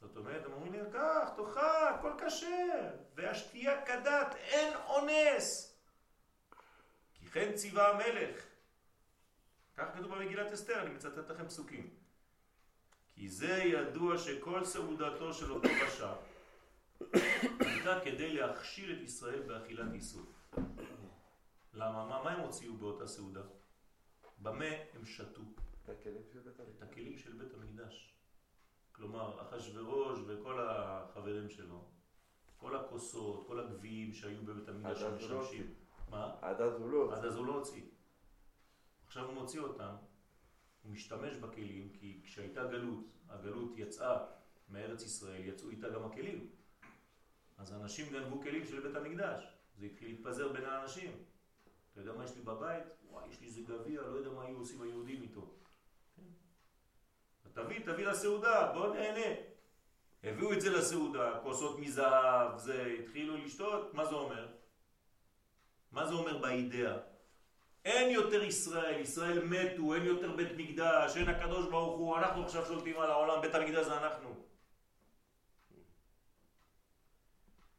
זאת 0.00 0.16
אומרת, 0.16 0.46
הם 0.46 0.52
אומרים 0.52 0.72
לי, 0.72 0.78
קח, 0.92 1.28
תאכל, 1.36 1.94
הכל 1.94 2.12
כשר, 2.18 2.90
והשתייה 3.18 3.86
כדת, 3.86 4.34
אין 4.34 4.76
אונס. 4.86 5.76
כי 7.14 7.26
כן 7.26 7.52
ציווה 7.54 7.88
המלך. 7.88 8.46
כך 9.76 9.86
כתוב 9.94 10.14
במגילת 10.14 10.52
אסתר, 10.52 10.82
אני 10.82 10.90
מצטט 10.90 11.30
לכם 11.30 11.46
פסוקים. 11.46 11.90
כי 13.14 13.28
זה 13.28 13.62
ידוע 13.64 14.18
שכל 14.18 14.64
סעודתו 14.64 15.32
של 15.34 15.52
אותו 15.52 15.68
רשע 15.86 16.14
הייתה 17.60 18.00
כדי 18.04 18.32
להכשיל 18.32 18.98
את 18.98 19.02
ישראל 19.02 19.42
באכילת 19.42 19.94
איסור. 19.94 20.32
למה? 21.72 22.04
מה, 22.04 22.22
מה 22.24 22.30
הם 22.30 22.40
הוציאו 22.40 22.76
באותה 22.76 23.06
סעודה? 23.06 23.42
במה 24.38 24.64
הם 24.94 25.04
שתו? 25.04 25.42
את 25.84 25.88
הכלים 25.88 26.22
של 26.32 26.40
בית 26.40 26.54
את 26.54 26.60
המקדש. 26.60 26.82
הכלים 26.82 27.18
של 27.18 27.32
בית 27.32 27.54
המקדש. 27.54 28.14
כלומר, 28.92 29.42
אחשוורוש 29.42 30.18
וכל 30.26 30.68
החברים 30.68 31.48
שלו, 31.48 31.97
כל 32.58 32.76
הכוסות, 32.76 33.46
כל 33.46 33.60
הגביעים 33.60 34.12
שהיו 34.12 34.42
בבית 34.44 34.68
המקדש 34.68 35.02
עד 35.02 35.20
שמשמשים. 35.20 35.74
מה? 36.10 36.34
עד 36.40 36.60
אז 36.60 36.80
הוא 36.80 36.90
לא 36.90 37.04
עד 37.04 37.14
הוציא. 37.14 37.28
אז 37.28 37.36
הוא 37.36 37.46
לא 37.46 37.52
הוציא. 37.52 37.82
עכשיו 39.06 39.24
הוא 39.24 39.34
מוציא 39.34 39.60
אותם, 39.60 39.94
הוא 40.82 40.92
משתמש 40.92 41.36
בכלים, 41.36 41.92
כי 41.92 42.20
כשהייתה 42.24 42.64
גלות, 42.64 43.04
הגלות 43.28 43.72
יצאה 43.76 44.18
מארץ 44.68 45.02
ישראל, 45.02 45.48
יצאו 45.48 45.70
איתה 45.70 45.88
גם 45.88 46.04
הכלים. 46.04 46.50
אז 47.58 47.72
אנשים 47.72 48.12
גנבו 48.12 48.40
כלים 48.40 48.66
של 48.66 48.80
בית 48.80 48.96
המקדש. 48.96 49.58
זה 49.78 49.86
התחיל 49.86 50.08
להתפזר 50.08 50.52
בין 50.52 50.64
האנשים. 50.64 51.12
אתה 51.92 52.00
יודע 52.00 52.12
מה 52.12 52.24
יש 52.24 52.36
לי 52.36 52.42
בבית? 52.42 52.84
וואי, 53.10 53.28
יש 53.28 53.40
לי 53.40 53.46
איזה 53.46 53.60
גביע, 53.62 54.02
לא 54.02 54.16
יודע 54.16 54.30
מה 54.30 54.44
היו 54.44 54.58
עושים 54.58 54.82
היהודים 54.82 55.22
איתו. 55.22 55.54
כן? 56.16 56.22
תביא, 57.52 57.78
תביא 57.84 58.06
לסעודה, 58.06 58.72
בוא 58.74 58.94
נהנה. 58.94 59.34
הביאו 60.24 60.52
את 60.52 60.60
זה 60.60 60.70
לסעודה, 60.70 61.40
כוסות 61.42 61.78
מזהב, 61.78 62.58
זה, 62.58 62.96
התחילו 62.98 63.36
לשתות, 63.36 63.94
מה 63.94 64.04
זה 64.04 64.14
אומר? 64.14 64.48
מה 65.92 66.06
זה 66.06 66.14
אומר 66.14 66.38
באידאה? 66.38 66.96
אין 67.84 68.10
יותר 68.10 68.42
ישראל, 68.42 69.00
ישראל 69.00 69.44
מתו, 69.44 69.94
אין 69.94 70.04
יותר 70.04 70.36
בית 70.36 70.48
מקדש, 70.56 71.16
אין 71.16 71.28
הקדוש 71.28 71.66
ברוך 71.66 71.98
הוא, 71.98 72.18
אנחנו 72.18 72.44
עכשיו 72.44 72.66
שולטים 72.66 73.00
על 73.00 73.10
העולם, 73.10 73.42
בית 73.42 73.54
המקדש 73.54 73.86
זה 73.86 73.96
אנחנו. 73.96 74.44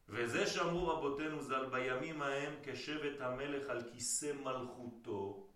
וזה 0.08 0.48
שאמרו 0.48 0.88
רבותינו 0.88 1.42
ז"ל 1.42 1.66
בימים 1.66 2.22
ההם 2.22 2.54
כשבט 2.64 3.22
המלך 3.22 3.70
על 3.70 3.92
כיסא 3.92 4.34
מלכותו, 4.44 5.48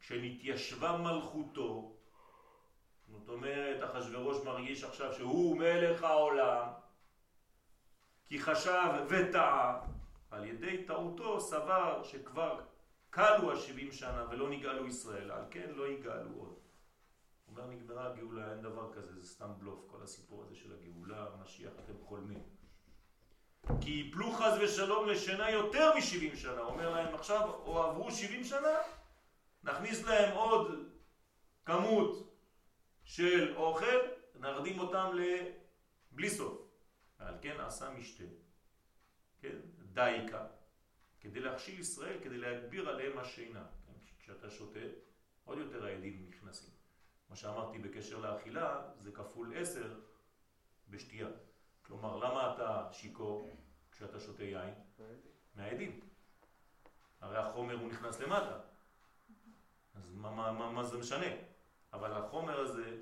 כשנתיישבה 0.00 0.96
מלכותו, 0.96 1.96
זאת 3.10 3.28
אומרת 3.28 3.90
אחשוורוש 3.90 4.44
מרגיש 4.44 4.84
עכשיו 4.84 5.12
שהוא 5.12 5.56
מלך 5.56 6.02
העולם, 6.02 6.68
כי 8.26 8.40
חשב 8.40 8.90
וטעה, 9.08 9.80
על 10.30 10.44
ידי 10.44 10.84
טעותו 10.84 11.40
סבר 11.40 12.02
שכבר 12.02 12.60
כלו 13.10 13.52
השבעים 13.52 13.92
שנה 13.92 14.26
ולא 14.30 14.50
נגאלו 14.50 14.86
ישראל, 14.86 15.30
על 15.30 15.42
כן 15.50 15.70
לא 15.74 15.88
יגאלו 15.88 16.30
עוד. 16.38 16.54
אומר 17.48 17.66
נגמרה 17.66 18.06
הגאולה, 18.06 18.52
אין 18.52 18.62
דבר 18.62 18.92
כזה, 18.92 19.20
זה 19.20 19.26
סתם 19.26 19.50
בלוף, 19.58 19.84
כל 19.86 20.02
הסיפור 20.02 20.42
הזה 20.42 20.54
של 20.54 20.72
הגאולה, 20.72 21.26
משיח 21.44 21.72
אתם 21.84 21.92
חולמים. 22.04 22.42
כי 23.80 23.90
יפלו 23.90 24.32
חס 24.32 24.52
ושלום 24.60 25.08
לשינה 25.08 25.50
יותר 25.50 25.94
מ-70 25.94 26.36
שנה. 26.36 26.60
אומר 26.60 26.90
להם 26.90 27.14
עכשיו, 27.14 27.50
או 27.64 27.82
עברו 27.82 28.10
70 28.10 28.44
שנה, 28.44 28.76
נכניס 29.64 30.04
להם 30.04 30.36
עוד 30.36 30.88
כמות 31.64 32.29
של 33.10 33.56
אוכל, 33.56 33.98
נרדים 34.34 34.78
אותם 34.78 35.10
ל... 35.14 35.20
בלי 36.12 36.30
סוף. 36.30 36.62
על 37.18 37.34
כן 37.42 37.60
עשה 37.60 37.90
משתה. 37.90 38.24
כן? 39.40 39.56
דייקה, 39.92 40.46
כדי 41.20 41.40
להכשיל 41.40 41.80
ישראל, 41.80 42.18
כדי 42.22 42.38
להגביר 42.38 42.88
עליהם 42.88 43.18
השינה. 43.18 43.66
כן? 43.86 43.92
כשאתה 44.18 44.50
שותה, 44.50 44.80
עוד 45.44 45.58
יותר 45.58 45.84
העדים 45.84 46.26
נכנסים. 46.28 46.70
מה 47.30 47.36
שאמרתי 47.36 47.78
בקשר 47.78 48.18
לאכילה, 48.18 48.82
זה 48.96 49.12
כפול 49.12 49.56
עשר 49.56 50.00
בשתייה. 50.90 51.28
כלומר, 51.82 52.16
למה 52.16 52.54
אתה 52.54 52.88
שיקור 52.92 53.50
כשאתה 53.92 54.20
שותה 54.20 54.44
יין? 54.44 54.74
מהעדים. 55.54 56.00
הרי 57.20 57.36
החומר 57.36 57.74
הוא 57.74 57.88
נכנס 57.88 58.20
למטה. 58.20 58.60
אז 59.94 60.10
מה, 60.14 60.30
מה, 60.30 60.52
מה, 60.52 60.70
מה 60.70 60.84
זה 60.84 60.98
משנה? 60.98 61.49
אבל 61.92 62.12
החומר 62.12 62.60
הזה, 62.60 63.00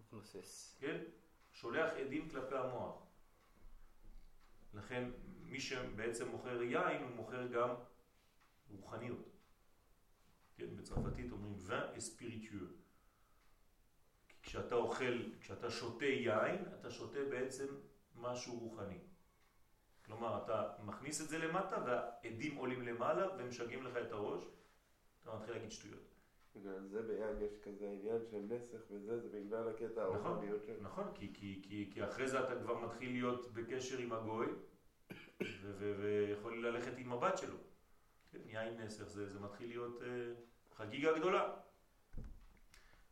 מתנוסס. 0.00 0.76
כן, 0.80 1.00
שולח 1.52 1.92
עדים 1.92 2.28
כלפי 2.28 2.56
המוח. 2.56 3.02
לכן 4.74 5.10
מי 5.42 5.60
שבעצם 5.60 6.28
מוכר 6.28 6.62
יין 6.62 7.02
הוא 7.02 7.10
מוכר 7.10 7.46
גם 7.46 7.74
רוחניות. 8.70 9.30
כן, 10.56 10.76
בצרפתית 10.76 11.32
אומרים 11.32 11.56
spiritueux. 11.98 12.70
כי 14.28 14.34
כשאתה 14.42 14.74
אוכל, 14.74 15.22
כשאתה 15.40 15.70
שותה 15.70 16.04
יין, 16.04 16.64
אתה 16.80 16.90
שותה 16.90 17.18
בעצם 17.30 17.66
משהו 18.16 18.58
רוחני. 18.58 18.98
כלומר, 20.04 20.44
אתה 20.44 20.72
מכניס 20.82 21.20
את 21.20 21.28
זה 21.28 21.38
למטה 21.38 21.84
והעדים 21.86 22.56
עולים 22.56 22.82
למעלה 22.82 23.26
ומשגעים 23.38 23.82
לך 23.82 23.96
את 23.96 24.12
הראש, 24.12 24.44
אתה 25.22 25.36
מתחיל 25.36 25.54
להגיד 25.54 25.70
שטויות. 25.70 26.09
בגלל 26.56 26.86
זה 26.86 27.02
ביין 27.02 27.36
יש 27.40 27.58
כזה 27.62 27.86
עניין 27.86 28.22
של 28.30 28.40
נסך 28.48 28.80
וזה, 28.90 29.18
זה 29.18 29.28
בגלל 29.28 29.68
הקטע 29.68 30.02
הרוחניות 30.02 30.64
שלו. 30.64 30.82
נכון, 30.82 31.04
כי, 31.14 31.30
כי, 31.34 31.60
כי, 31.62 31.90
כי 31.92 32.04
אחרי 32.04 32.28
זה 32.28 32.44
אתה 32.44 32.60
כבר 32.60 32.78
מתחיל 32.78 33.12
להיות 33.12 33.52
בקשר 33.52 33.98
עם 33.98 34.12
הגוי 34.12 34.46
ויכול 35.98 36.66
ללכת 36.66 36.92
עם 36.96 37.12
הבת 37.12 37.38
שלו. 37.38 37.56
כן, 38.32 38.38
יין 38.46 38.80
נסך 38.80 39.04
זה, 39.04 39.28
זה 39.28 39.40
מתחיל 39.40 39.68
להיות 39.68 40.02
אה, 40.02 40.32
חגיגה 40.74 41.18
גדולה. 41.18 41.54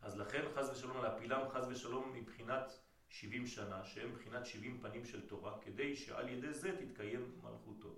אז 0.01 0.17
לכן 0.17 0.41
חז 0.55 0.69
ושלום 0.69 0.97
להפילם 1.03 1.49
חז 1.49 1.67
ושלום 1.67 2.13
מבחינת 2.13 2.79
70 3.09 3.47
שנה, 3.47 3.83
שהם 3.83 4.09
מבחינת 4.09 4.45
70 4.45 4.79
פנים 4.81 5.05
של 5.05 5.27
תורה, 5.27 5.59
כדי 5.61 5.95
שעל 5.95 6.29
ידי 6.29 6.53
זה 6.53 6.77
תתקיים 6.77 7.39
מלכותו. 7.43 7.95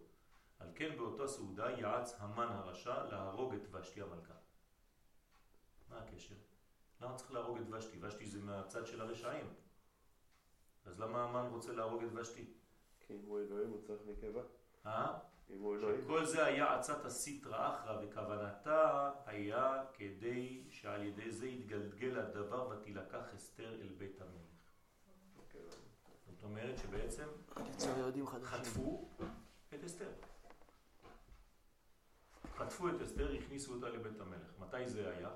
על 0.60 0.68
כן 0.76 0.98
באותה 0.98 1.28
סעודה 1.28 1.72
יעץ 1.72 2.16
המן 2.20 2.48
הרשע 2.50 3.04
להרוג 3.04 3.54
את 3.54 3.76
ושתי 3.76 4.02
המלכה. 4.02 4.34
מה 5.92 5.98
הקשר? 5.98 6.36
למה 7.02 7.16
צריך 7.16 7.32
להרוג 7.32 7.58
את 7.58 7.74
ושתי? 7.74 7.98
ושתי 8.02 8.26
זה 8.26 8.40
מהצד 8.40 8.88
של 8.88 9.02
הרשעים. 9.02 9.54
אז 10.86 11.00
למה 11.00 11.24
המן 11.24 11.50
רוצה 11.52 11.74
להרוג 11.74 12.04
את 12.04 12.10
ושתי? 12.14 12.46
כי 13.00 13.14
אם 13.14 13.22
הוא 13.26 13.40
אלוהים 13.40 13.70
הוא 13.70 13.82
צריך 13.82 14.02
נקבה. 14.08 14.42
אה? 14.86 15.18
אם 15.50 15.62
הוא 15.62 15.76
אלוהים. 15.76 16.06
כל 16.08 16.26
זה 16.26 16.46
היה 16.46 16.80
עצת 16.80 17.06
הסיטרא 17.06 17.76
אחרא 17.76 18.02
וכוונתה 18.04 19.12
היה 19.26 19.84
כדי 19.94 20.64
שעל 20.70 21.04
ידי 21.04 21.32
זה 21.32 21.48
יתגלגל 21.48 22.20
הדבר 22.20 22.70
ותילקח 22.70 23.34
אסתר 23.36 23.82
אל 23.82 23.94
בית 23.98 24.22
המלך. 24.22 24.52
אוקיי, 25.38 25.62
זאת 26.26 26.44
אומרת 26.44 26.78
שבעצם. 26.78 27.28
חטפו 28.44 29.10
את 29.74 29.84
אסתר. 29.84 30.12
חטפו 32.58 32.90
את 32.90 33.02
אסתר, 33.02 33.34
הכניסו 33.34 33.74
אותה 33.74 33.90
לבית 33.90 34.20
המלך. 34.20 34.60
מתי 34.60 34.90
זה 34.90 35.10
היה? 35.18 35.30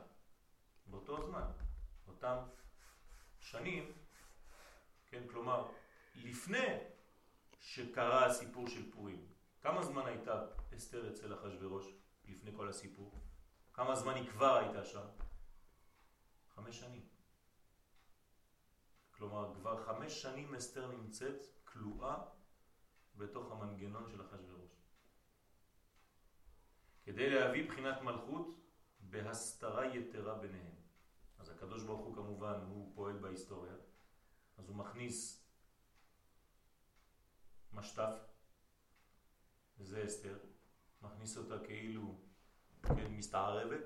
באותו 0.96 1.22
זמן. 1.22 1.52
אותם 2.08 2.38
שנים, 3.40 3.92
כן, 5.08 5.28
כלומר, 5.28 5.72
לפני 6.16 6.68
שקרה 7.60 8.26
הסיפור 8.26 8.68
של 8.68 8.92
פורים. 8.92 9.28
כמה 9.62 9.84
זמן 9.84 10.06
הייתה 10.06 10.46
אסתר 10.76 11.10
אצל 11.10 11.34
אחשוורוש 11.34 11.86
לפני 12.26 12.52
כל 12.56 12.70
הסיפור? 12.70 13.20
כמה 13.74 13.96
זמן 13.96 14.16
היא 14.16 14.30
כבר 14.30 14.56
הייתה 14.56 14.86
שם? 14.86 15.08
חמש 16.56 16.80
שנים. 16.80 17.08
כלומר, 19.12 19.54
כבר 19.56 19.84
חמש 19.86 20.22
שנים 20.22 20.56
אסתר 20.56 20.88
נמצאת 20.88 21.42
כלואה 21.64 22.18
בתוך 23.16 23.52
המנגנון 23.52 24.10
של 24.10 24.22
אחשוורוש. 24.22 24.72
כדי 27.04 27.30
להביא 27.30 27.70
בחינת 27.70 28.02
מלכות 28.02 28.56
בהסתרה 29.00 29.96
יתרה 29.96 30.36
ביניהם. 30.36 30.85
אז 31.46 31.52
הקדוש 31.52 31.84
ברוך 31.84 32.02
הוא 32.02 32.16
כמובן, 32.16 32.60
הוא 32.70 32.92
פועל 32.96 33.18
בהיסטוריה, 33.18 33.74
אז 34.58 34.70
הוא 34.70 34.76
מכניס 34.76 35.46
משטף, 37.74 38.14
וזה 39.78 40.06
אסתר, 40.06 40.38
מכניס 41.02 41.38
אותה 41.38 41.60
כאילו 41.66 42.16
כן, 42.84 43.12
מסתערבת, 43.12 43.82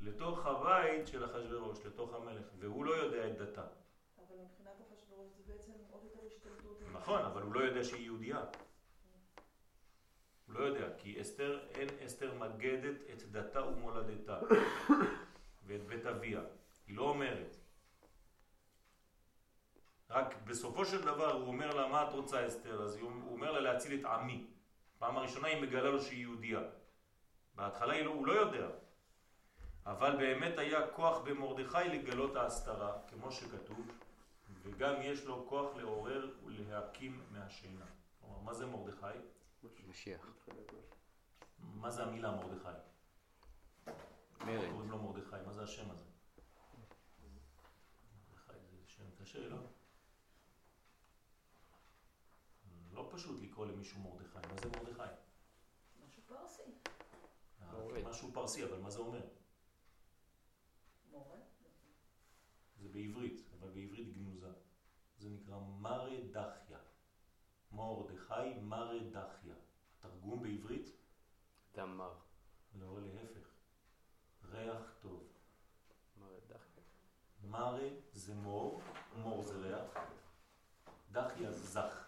לתוך 0.00 0.46
הבית 0.46 1.06
של 1.06 1.24
אחשוורוש, 1.24 1.86
לתוך 1.86 2.14
המלך, 2.14 2.46
והוא 2.58 2.84
לא 2.84 2.94
יודע 2.94 3.28
את 3.28 3.38
דתה. 3.38 3.66
אבל 4.18 4.36
מבחינת 4.44 4.76
אחשוורוש 4.88 5.32
זה 5.36 5.42
בעצם 5.52 5.72
עוד 5.90 6.04
יותר 6.04 6.26
השתלטות. 6.26 6.82
נכון, 6.92 7.22
אבל 7.22 7.42
הוא 7.42 7.54
לא 7.54 7.60
יודע 7.60 7.84
שהיא 7.84 8.04
יהודייה. 8.04 8.44
הוא 10.46 10.54
לא 10.54 10.60
יודע, 10.60 10.98
כי 10.98 11.20
אסתר, 11.20 11.68
אין 11.70 11.88
אסתר 12.06 12.38
מגדת 12.38 12.96
את 13.12 13.22
דתה 13.22 13.66
ומולדתה 13.66 14.40
ואת 15.66 15.86
בית 15.86 16.06
אביה. 16.06 16.40
היא 16.86 16.96
לא 16.96 17.02
אומרת. 17.02 17.56
רק 20.10 20.34
בסופו 20.44 20.84
של 20.84 21.04
דבר 21.04 21.32
הוא 21.32 21.46
אומר 21.46 21.74
לה, 21.74 21.88
מה 21.88 22.08
את 22.08 22.12
רוצה 22.12 22.48
אסתר? 22.48 22.82
אז 22.82 22.96
הוא 22.96 23.32
אומר 23.32 23.52
לה 23.52 23.60
להציל 23.60 24.00
את 24.00 24.04
עמי. 24.04 24.46
פעם 24.98 25.16
הראשונה 25.16 25.48
היא 25.48 25.62
מגלה 25.62 25.90
לו 25.90 26.00
שהיא 26.02 26.20
יהודייה. 26.20 26.60
בהתחלה 27.54 28.02
לא, 28.02 28.10
הוא 28.10 28.26
לא 28.26 28.32
יודע. 28.32 28.66
אבל 29.86 30.16
באמת 30.16 30.58
היה 30.58 30.86
כוח 30.86 31.18
במרדכי 31.18 31.88
לגלות 31.88 32.36
ההסתרה, 32.36 32.98
כמו 33.10 33.32
שכתוב, 33.32 33.90
וגם 34.62 34.94
יש 35.02 35.24
לו 35.24 35.46
כוח 35.48 35.76
לעורר 35.76 36.30
ולהקים 36.44 37.22
מהשינה. 37.30 37.84
כלומר, 38.20 38.38
מה 38.38 38.54
זה 38.54 38.66
מרדכי? 38.66 39.18
משיח. 39.88 40.26
מה 41.60 41.90
זה 41.90 42.02
המילה 42.02 42.30
מרדכי? 42.30 42.68
מרד. 44.46 44.68
השם 45.64 45.90
הזה? 45.90 46.04
זה 48.70 48.86
שם 48.86 49.04
קשה, 49.20 49.48
לא? 49.48 49.56
לא 52.92 53.08
פשוט 53.12 53.42
לקרוא 53.42 53.66
למישהו 53.66 54.00
מרדכי, 54.00 54.38
מה 54.38 54.56
זה 54.62 54.68
מרדכי? 54.68 55.14
משהו 56.06 56.22
פרסי. 56.26 56.62
מורד. 57.72 58.02
משהו 58.04 58.32
פרסי, 58.32 58.64
אבל 58.64 58.80
מה 58.80 58.90
זה 58.90 58.98
אומר? 58.98 59.26
מורה. 61.10 61.38
זה 62.76 62.88
בעברית, 62.88 63.40
אבל 63.58 63.68
בעברית 63.70 64.12
גנוזה. 64.12 64.52
זה 65.18 65.28
נקרא 65.30 65.58
מרדכיה. 65.58 66.78
מרדכי 67.72 68.54
מרדכיה. 68.62 69.54
התרגום 69.98 70.42
בעברית? 70.42 70.90
דמר. 71.74 72.14
לא, 72.74 72.98
להפך. 73.00 73.48
ריח. 74.44 74.93
מרה 77.54 77.78
זה 78.12 78.34
מור, 78.34 78.82
מור 79.16 79.42
זה 79.42 79.54
ריח, 79.54 79.98
דחיה 81.12 81.52
זך. 81.52 82.04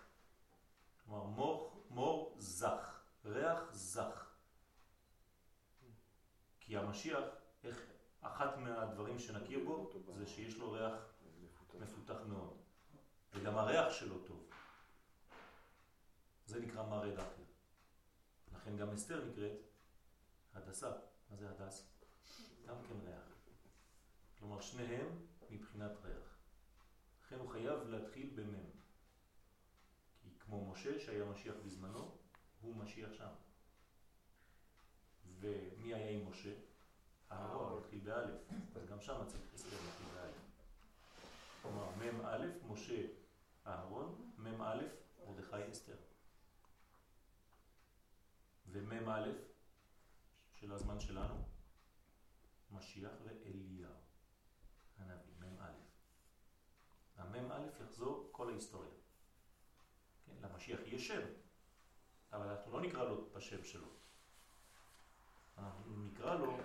כלומר, 1.04 1.24
מור, 1.24 1.84
מור 1.90 2.34
זך, 2.38 3.00
ריח 3.24 3.60
זך. 3.72 4.26
כי 6.60 6.76
המשיח, 6.76 7.24
איך, 7.64 7.82
אחת 8.20 8.56
מהדברים 8.56 9.18
שנכיר 9.18 9.64
בו 9.64 9.92
זה 10.18 10.26
שיש 10.26 10.56
לו 10.56 10.72
ריח 10.72 10.94
מפותח 11.80 12.16
מאוד. 12.28 12.56
וגם 13.34 13.58
הריח 13.58 13.92
שלו 13.92 14.18
טוב. 14.18 14.50
זה 16.46 16.60
נקרא 16.60 16.82
מראה 16.82 17.14
דחיה. 17.14 17.46
לכן 18.54 18.76
גם 18.76 18.90
אסתר 18.90 19.24
נקראת 19.24 19.58
הדסה. 20.54 20.90
מה 21.30 21.36
זה 21.36 21.50
הדס? 21.50 21.86
גם 22.66 22.76
כן 22.88 23.06
ריח. 23.06 23.36
כלומר 24.38 24.60
שניהם 24.60 25.26
מבחינת 25.50 25.92
ריח. 26.04 26.36
לכן 27.24 27.38
הוא 27.38 27.50
חייב 27.50 27.82
להתחיל 27.82 28.30
במם. 28.34 28.70
כי 30.22 30.30
כמו 30.38 30.72
משה 30.72 31.00
שהיה 31.00 31.24
משיח 31.24 31.54
בזמנו, 31.64 32.18
הוא 32.60 32.76
משיח 32.76 33.12
שם. 33.12 33.32
ומי 35.40 35.94
היה 35.94 36.10
עם 36.10 36.30
משה? 36.30 36.54
אהרון, 37.32 37.82
התחיל 37.82 38.00
באלף. 38.00 38.40
אז 38.76 38.86
גם 38.86 39.00
שם 39.00 39.24
צריך 39.26 39.54
אסתר 39.54 39.76
להתחיל 39.84 40.06
באלף. 40.14 40.34
כלומר, 41.62 41.90
מם 41.98 42.26
א', 42.26 42.46
משה, 42.68 43.06
אהרון, 43.66 44.32
מם 44.38 44.62
א', 44.62 44.82
מרדכי 45.26 45.72
אסתר. 45.72 45.96
ומם 48.66 49.08
א', 49.08 49.28
של 50.52 50.72
הזמן 50.72 51.00
שלנו, 51.00 51.44
משיח 52.70 53.12
ואליהו. 53.24 53.92
הנביא, 54.98 55.34
מ"א. 55.40 55.70
המ"א 57.56 57.82
יחזור 57.82 58.28
כל 58.32 58.50
ההיסטוריה. 58.50 58.90
כן, 60.26 60.32
למשיח 60.42 60.80
יש 60.86 61.08
שם, 61.08 61.20
אבל 62.32 62.48
אנחנו 62.48 62.72
לא 62.72 62.80
נקרא 62.80 63.04
לו 63.04 63.28
בשם 63.32 63.64
שלו. 63.64 63.88
אנחנו 65.58 65.96
נקרא 65.96 66.34
לו 66.34 66.58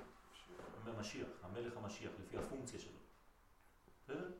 משיח, 1.01 1.27
המלך 1.41 1.77
המשיח, 1.77 2.11
לפי 2.19 2.37
הפונקציה 2.37 2.79
שלו. 2.79 2.99
בסדר? 4.03 4.31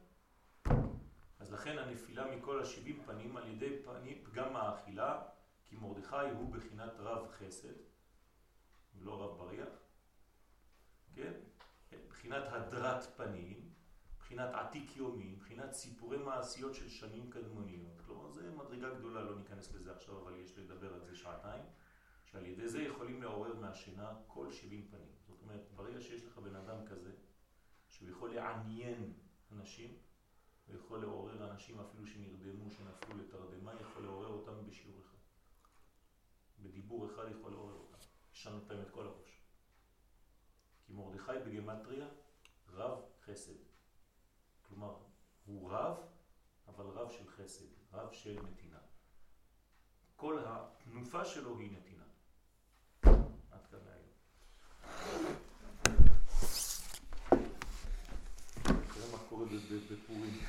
אז 1.39 1.52
לכן 1.52 1.78
הנפילה 1.78 2.36
מכל 2.36 2.62
השבעים 2.62 3.04
פנים 3.06 3.38
על 3.38 3.47
ידי 3.47 3.84
פנים, 3.84 4.24
פגם 4.24 4.56
האכילה, 4.56 5.22
כי 5.66 5.76
מרדכי 5.76 6.30
הוא 6.34 6.54
בחינת 6.54 6.93
רב 6.97 7.28
חסד, 7.32 7.74
לא 8.99 9.24
רב 9.24 9.38
בריח, 9.38 9.70
כן? 11.16 11.34
בחינת 12.10 12.43
הדרת 12.47 13.18
פנים, 13.18 13.71
בחינת 14.32 14.54
עתיק 14.54 14.98
יומין, 14.98 15.40
בחינת 15.40 15.72
סיפורי 15.74 16.18
מעשיות 16.18 16.76
של 16.76 16.90
שנים 16.90 17.30
קדמוניות. 17.30 18.02
כלומר, 18.06 18.32
זה 18.32 18.52
מדרגה 18.52 18.94
גדולה, 18.94 19.22
לא 19.24 19.36
ניכנס 19.36 19.74
לזה 19.74 19.96
עכשיו, 19.96 20.22
אבל 20.22 20.36
יש 20.36 20.58
לדבר 20.58 20.94
על 20.94 21.02
זה 21.02 21.16
שעתיים, 21.16 21.64
שעל 22.26 22.46
ידי 22.46 22.68
זה 22.70 22.82
יכולים 22.82 23.22
לעורר 23.22 23.60
מהשינה 23.60 24.14
כל 24.28 24.52
שבעים 24.52 24.88
פנים. 24.88 25.12
זאת 25.28 25.42
אומרת, 25.42 25.72
ברגע 25.76 26.02
שיש 26.02 26.24
לך 26.26 26.38
בן 26.38 26.56
אדם 26.56 26.88
כזה, 26.88 27.12
שהוא 27.88 28.10
יכול 28.10 28.36
לעניין 28.36 29.14
אנשים, 29.52 29.98
הוא 30.68 30.76
יכול 30.76 31.02
לעורר 31.02 31.52
אנשים 31.52 31.80
אפילו 31.80 32.08
שנרדמו, 32.08 32.72
שנפלו 32.72 33.18
לתרדמה, 33.18 33.74
יכול 33.82 34.04
לעורר 34.04 34.28
אותם 34.28 34.66
בשיעור 34.68 35.00
אחד. 35.02 35.18
בדיבור 36.60 37.06
אחד 37.06 37.24
יכול 37.32 37.52
לעורר 37.52 37.74
אותם. 37.74 37.98
לשנות 38.34 38.70
להם 38.70 38.82
את 38.82 38.90
כל 38.90 39.08
הראש. 39.08 39.42
כי 40.86 40.94
מרדכי 40.94 41.32
בגמטריה 41.46 42.08
רב 42.68 43.00
חסד. 43.26 43.71
כלומר, 44.82 44.96
הוא 45.46 45.72
רב, 45.72 45.98
אבל 46.68 46.86
רב 46.86 47.12
של 47.12 47.28
חסד, 47.28 47.66
רב 47.94 48.12
של 48.12 48.40
נתינה. 48.52 48.80
כל 50.16 50.44
התנופה 50.46 51.26
שלו 51.26 51.60
היא 51.60 51.72
נתינה. 51.72 52.04
עד 53.52 53.66
כאן 53.72 53.80
להיום. 53.86 54.10
תראה 58.64 59.12
מה 59.12 59.18
קורה 59.30 59.46
בפורים. 59.92 60.40